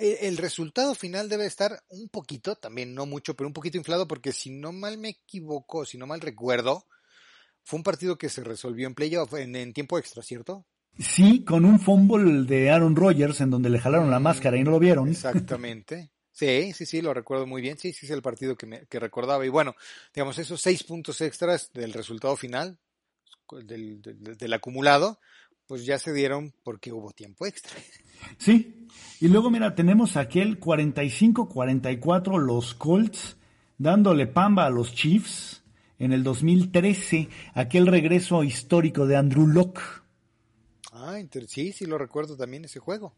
[0.00, 4.32] el resultado final debe estar un poquito, también no mucho, pero un poquito inflado, porque
[4.32, 6.86] si no mal me equivoco, si no mal recuerdo,
[7.62, 10.66] fue un partido que se resolvió en playoff, en, tiempo extra, ¿cierto?
[10.98, 14.64] Sí, con un fumble de Aaron Rodgers en donde le jalaron la mm, máscara y
[14.64, 15.08] no lo vieron.
[15.08, 16.10] Exactamente.
[16.32, 17.76] Sí, sí, sí, lo recuerdo muy bien.
[17.76, 19.44] Sí, sí, es el partido que, me, que recordaba.
[19.44, 19.74] Y bueno,
[20.14, 22.78] digamos, esos seis puntos extras del resultado final,
[23.50, 25.20] del, del acumulado,
[25.70, 27.70] pues ya se dieron porque hubo tiempo extra.
[28.38, 28.88] Sí,
[29.20, 33.36] y luego mira, tenemos aquel 45-44 los Colts
[33.78, 35.62] dándole pamba a los Chiefs
[36.00, 39.80] en el 2013, aquel regreso histórico de Andrew Locke.
[40.92, 43.14] Ah, sí, sí lo recuerdo también ese juego.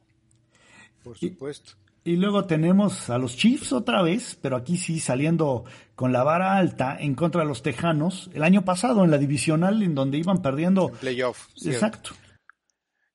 [1.02, 1.72] Por supuesto.
[2.04, 6.22] Y, y luego tenemos a los Chiefs otra vez, pero aquí sí saliendo con la
[6.22, 10.18] vara alta en contra de los Tejanos, el año pasado en la divisional en donde
[10.18, 10.90] iban perdiendo.
[10.90, 11.48] En playoff.
[11.64, 12.10] Exacto.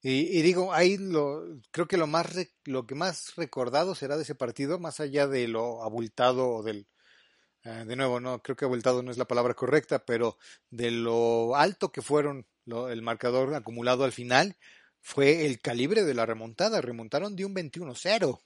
[0.01, 2.27] Y, digo, ahí lo, creo que lo más
[2.65, 6.87] lo que más recordado será de ese partido, más allá de lo abultado o del
[7.63, 10.37] eh, de nuevo, no creo que abultado no es la palabra correcta, pero
[10.69, 14.55] de lo alto que fueron el marcador acumulado al final,
[15.01, 16.81] fue el calibre de la remontada.
[16.81, 18.39] Remontaron de un 21-0.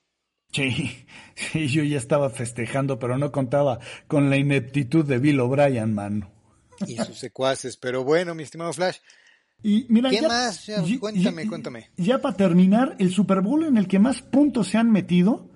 [0.52, 5.94] Sí, sí, yo ya estaba festejando, pero no contaba con la ineptitud de Bill O'Brien,
[5.94, 6.32] mano.
[6.88, 7.78] Y sus secuaces.
[7.78, 8.98] Pero bueno, mi estimado Flash,
[9.64, 10.66] Y mira, ¿Qué ya- más?
[10.66, 11.92] Ya, cuéntame, cuéntame.
[11.98, 15.50] Ya para terminar, el Super Bowl en el que más puntos se han metido,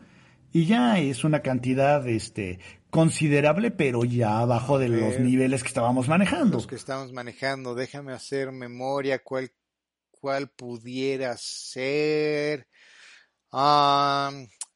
[0.52, 6.08] y ya es una cantidad este, considerable, pero ya abajo de los niveles que estábamos
[6.08, 6.58] manejando.
[6.58, 9.52] Los que estamos manejando, déjame hacer memoria cuál,
[10.12, 12.70] cuál pudiera ser.
[13.52, 14.32] Ah,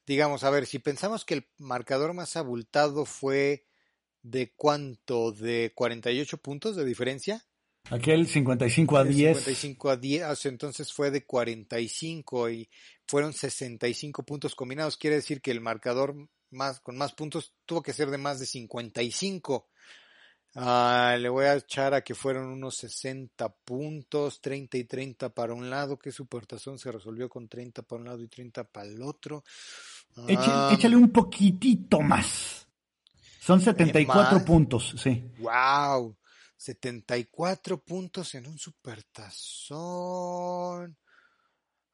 [0.06, 3.66] digamos, a ver, si pensamos que el marcador más abultado fue
[4.22, 7.46] de cuánto, de 48 puntos de diferencia.
[7.90, 9.38] Aquel 55 a De 10.
[9.38, 12.70] 55 a 10, o sea, entonces fue de 45 y
[13.08, 14.98] fueron 65 puntos combinados.
[14.98, 16.16] Quiere decir que el marcador
[16.52, 19.68] más, con más puntos tuvo que ser de más de 55.
[20.56, 25.54] Ah, le voy a echar a que fueron unos 60 puntos, 30 y 30 para
[25.54, 29.02] un lado, que supertazón se resolvió con 30 para un lado y 30 para el
[29.02, 29.44] otro.
[30.18, 32.68] Ah, échale un poquitito más.
[33.40, 34.44] Son 74 ¿más?
[34.44, 35.24] puntos, sí.
[35.40, 36.16] Wow,
[36.60, 39.78] 74 puntos en un supertazón.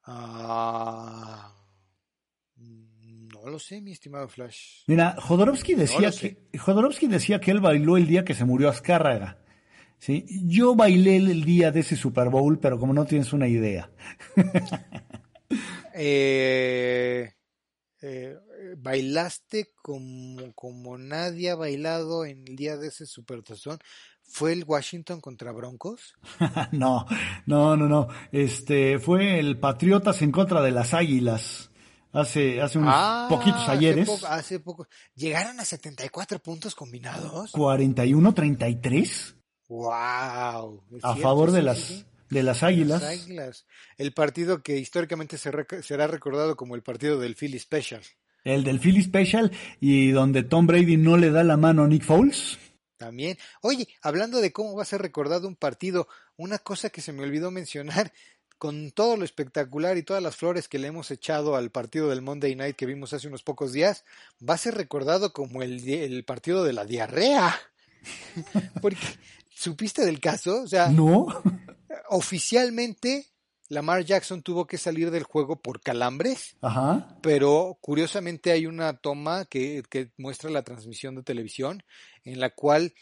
[0.02, 1.54] Ah,
[2.56, 4.82] no lo sé, mi estimado Flash.
[4.88, 9.38] Mira, Jodorowsky decía, que, Jodorowsky decía que él bailó el día que se murió Azcárraga.
[9.98, 10.26] ¿sí?
[10.48, 13.90] Yo bailé el día de ese Super Bowl, pero como no tienes una idea.
[15.98, 17.32] Eh,
[18.02, 18.36] eh,
[18.76, 23.78] bailaste como, como nadie ha bailado en el día de ese supertazón.
[24.28, 26.14] ¿Fue el Washington contra Broncos?
[26.72, 27.06] no,
[27.46, 28.08] no, no, no.
[28.32, 31.70] Este fue el Patriotas en contra de las Águilas.
[32.12, 34.06] Hace, hace unos Ah, poquitos hace ayeres.
[34.08, 34.88] poco- Hace poco.
[35.14, 37.52] ¿Llegaron a 74 puntos combinados?
[37.52, 39.34] 41-33
[39.68, 40.82] ¡Wow!
[41.02, 42.04] a favor de las, sí.
[42.30, 43.02] de las Las Águilas.
[43.02, 43.66] Águilas.
[43.98, 48.00] El partido que históricamente se rec- será recordado como el partido del Philly Special.
[48.44, 49.50] El del Philly Special
[49.80, 52.58] y donde Tom Brady no le da la mano a Nick Foles.
[52.96, 53.38] También.
[53.60, 57.22] Oye, hablando de cómo va a ser recordado un partido, una cosa que se me
[57.22, 58.12] olvidó mencionar,
[58.58, 62.22] con todo lo espectacular y todas las flores que le hemos echado al partido del
[62.22, 64.04] Monday Night que vimos hace unos pocos días,
[64.46, 67.54] va a ser recordado como el, el partido de la diarrea.
[68.80, 69.06] Porque,
[69.54, 70.62] ¿supiste del caso?
[70.62, 71.26] O sea, No.
[72.08, 73.26] oficialmente
[73.68, 76.56] Lamar Jackson tuvo que salir del juego por calambres.
[76.60, 77.16] Ajá.
[77.22, 81.82] pero curiosamente hay una toma que, que muestra la transmisión de televisión
[82.24, 82.92] en la cual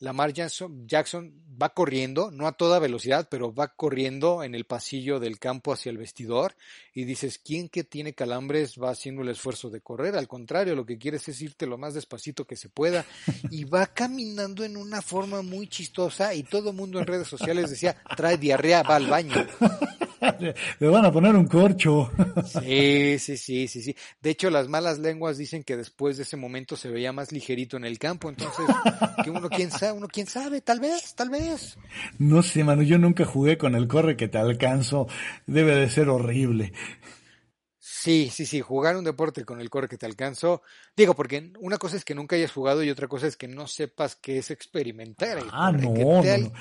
[0.00, 5.18] Lamar Jackson, Jackson va corriendo, no a toda velocidad, pero va corriendo en el pasillo
[5.18, 6.54] del campo hacia el vestidor
[6.94, 10.14] y dices, ¿quién que tiene calambres va haciendo el esfuerzo de correr?
[10.14, 13.04] Al contrario, lo que quieres es irte lo más despacito que se pueda
[13.50, 17.68] y va caminando en una forma muy chistosa y todo el mundo en redes sociales
[17.68, 19.34] decía, trae diarrea, va al baño.
[20.80, 22.10] Le van a poner un corcho.
[22.46, 23.96] Sí, sí, sí, sí, sí.
[24.20, 27.76] De hecho, las malas lenguas dicen que después de ese momento se veía más ligerito
[27.76, 28.66] en el campo, entonces,
[29.22, 31.78] que uno quién sabe, uno quién sabe, tal vez, tal vez.
[32.18, 35.06] No sé, mano, yo nunca jugué con el corre que te alcanzo.
[35.46, 36.72] Debe de ser horrible.
[38.00, 40.62] Sí, sí, sí, jugar un deporte con el core que te alcanzó.
[40.96, 43.66] Digo, porque una cosa es que nunca hayas jugado y otra cosa es que no
[43.66, 46.52] sepas qué es experimentar Ah, no, que te no.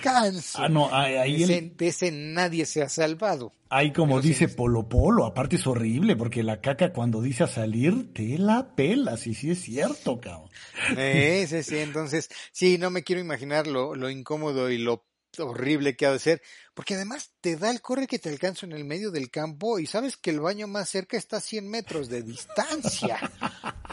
[0.56, 3.54] Ah, no, ahí, ese, el- de ese nadie se ha salvado.
[3.70, 4.56] ahí como pero dice sí.
[4.56, 9.28] Polo Polo, aparte es horrible porque la caca cuando dice a salir te la pelas
[9.28, 10.50] y sí es cierto, cabrón.
[10.98, 15.06] Eh, sí, sí, entonces, sí, no me quiero imaginar lo, lo incómodo y lo
[15.38, 16.42] horrible que ha de ser,
[16.74, 19.86] porque además te da el corre que te alcanza en el medio del campo y
[19.86, 23.20] sabes que el baño más cerca está a 100 metros de distancia.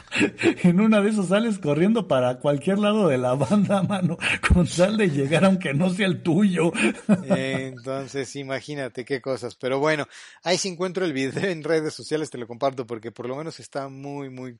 [0.62, 4.16] En una de esas sales corriendo para cualquier lado de la banda, mano,
[4.48, 6.70] con tal de llegar aunque no sea el tuyo.
[7.26, 9.56] Entonces, imagínate qué cosas.
[9.56, 10.06] Pero bueno,
[10.44, 13.58] ahí si encuentro el video en redes sociales te lo comparto porque por lo menos
[13.58, 14.56] está muy, muy,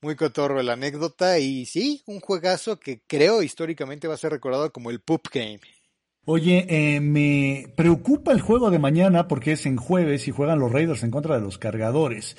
[0.00, 4.72] muy cotorro la anécdota y sí, un juegazo que creo históricamente va a ser recordado
[4.72, 5.60] como el Poop Game.
[6.24, 10.70] Oye, eh, me preocupa el juego de mañana porque es en jueves y juegan los
[10.70, 12.36] Raiders en contra de los cargadores.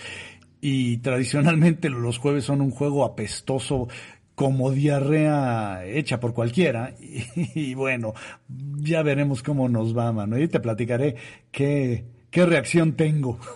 [0.62, 3.90] Y tradicionalmente los jueves son un juego apestoso
[4.36, 6.96] como diarrea hecha por cualquiera.
[7.36, 8.14] Y, y bueno,
[8.48, 10.40] ya veremos cómo nos va, mano.
[10.40, 11.16] Y te platicaré
[11.52, 13.40] qué, qué reacción tengo.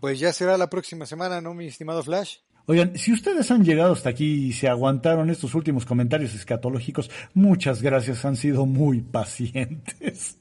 [0.00, 2.38] Pues ya será la próxima semana, ¿no, mi estimado Flash?
[2.68, 7.80] Oigan, si ustedes han llegado hasta aquí y se aguantaron estos últimos comentarios escatológicos, muchas
[7.80, 10.38] gracias, han sido muy pacientes.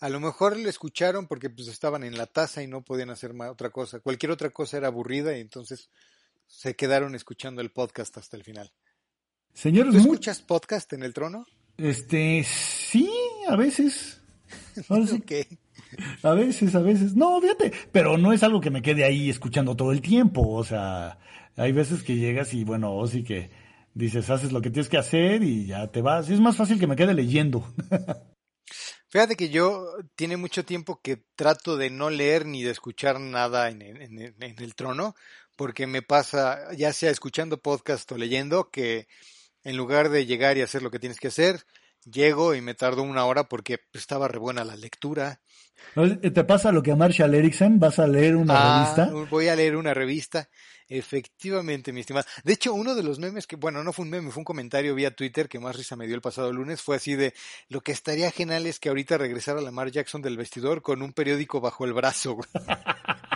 [0.00, 3.32] A lo mejor le escucharon porque pues estaban en la taza y no podían hacer
[3.32, 3.98] otra cosa.
[3.98, 5.90] Cualquier otra cosa era aburrida y entonces
[6.46, 8.72] se quedaron escuchando el podcast hasta el final.
[9.52, 11.46] Señores, ¿Tú escuchas podcast en el trono?
[11.78, 13.10] este, sí,
[13.48, 14.20] a veces.
[14.88, 15.32] Ahora sí, Ok.
[16.22, 17.14] A veces, a veces.
[17.14, 20.48] No, fíjate, pero no es algo que me quede ahí escuchando todo el tiempo.
[20.48, 21.18] O sea,
[21.56, 23.50] hay veces que llegas y bueno, o sí que
[23.94, 26.28] dices, haces lo que tienes que hacer y ya te vas.
[26.30, 27.64] Es más fácil que me quede leyendo.
[29.10, 29.86] Fíjate que yo
[30.16, 34.34] tiene mucho tiempo que trato de no leer ni de escuchar nada en, en- en-
[34.42, 35.14] en el trono,
[35.56, 39.08] porque me pasa, ya sea escuchando podcast o leyendo, que
[39.64, 41.62] en lugar de llegar y hacer lo que tienes que hacer,
[42.04, 45.40] llego y me tardo una hora porque estaba re buena la lectura.
[45.94, 47.78] ¿Te pasa lo que a Marshall Erickson?
[47.80, 49.10] ¿Vas a leer una Ah, revista?
[49.30, 50.48] Voy a leer una revista.
[50.90, 52.24] Efectivamente, mi estimado.
[52.44, 54.94] De hecho, uno de los memes que, bueno, no fue un meme, fue un comentario
[54.94, 57.34] vía Twitter que más risa me dio el pasado lunes, fue así de,
[57.68, 61.60] lo que estaría genial es que ahorita regresara Lamar Jackson del vestidor con un periódico
[61.60, 62.38] bajo el brazo.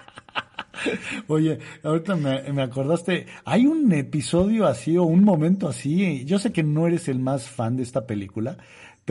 [1.28, 6.52] Oye, ahorita me, me acordaste, hay un episodio así o un momento así, yo sé
[6.52, 8.56] que no eres el más fan de esta película,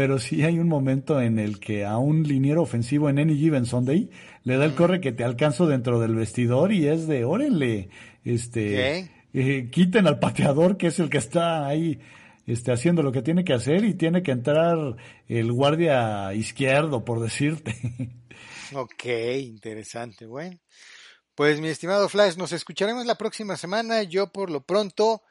[0.02, 3.68] pero sí hay un momento en el que a un liniero ofensivo en Any Given
[3.68, 4.10] Sunday
[4.44, 7.90] le da el corre que te alcanzo dentro del vestidor y es de, órenle,
[8.24, 12.00] este, eh, quiten al pateador que es el que está ahí
[12.48, 14.96] este, haciendo lo que tiene que hacer y tiene que entrar
[15.28, 17.76] el guardia izquierdo, por decirte.
[18.74, 19.06] Ok,
[19.38, 20.58] interesante, bueno.
[21.36, 24.02] Pues mi estimado Flash, nos escucharemos la próxima semana.
[24.02, 25.22] Yo por lo pronto,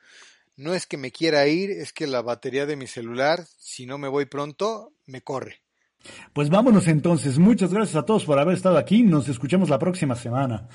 [0.61, 3.97] no es que me quiera ir, es que la batería de mi celular, si no
[3.97, 5.63] me voy pronto, me corre.
[6.33, 7.39] Pues vámonos entonces.
[7.39, 9.03] Muchas gracias a todos por haber estado aquí.
[9.03, 10.69] Nos escuchamos la próxima semana.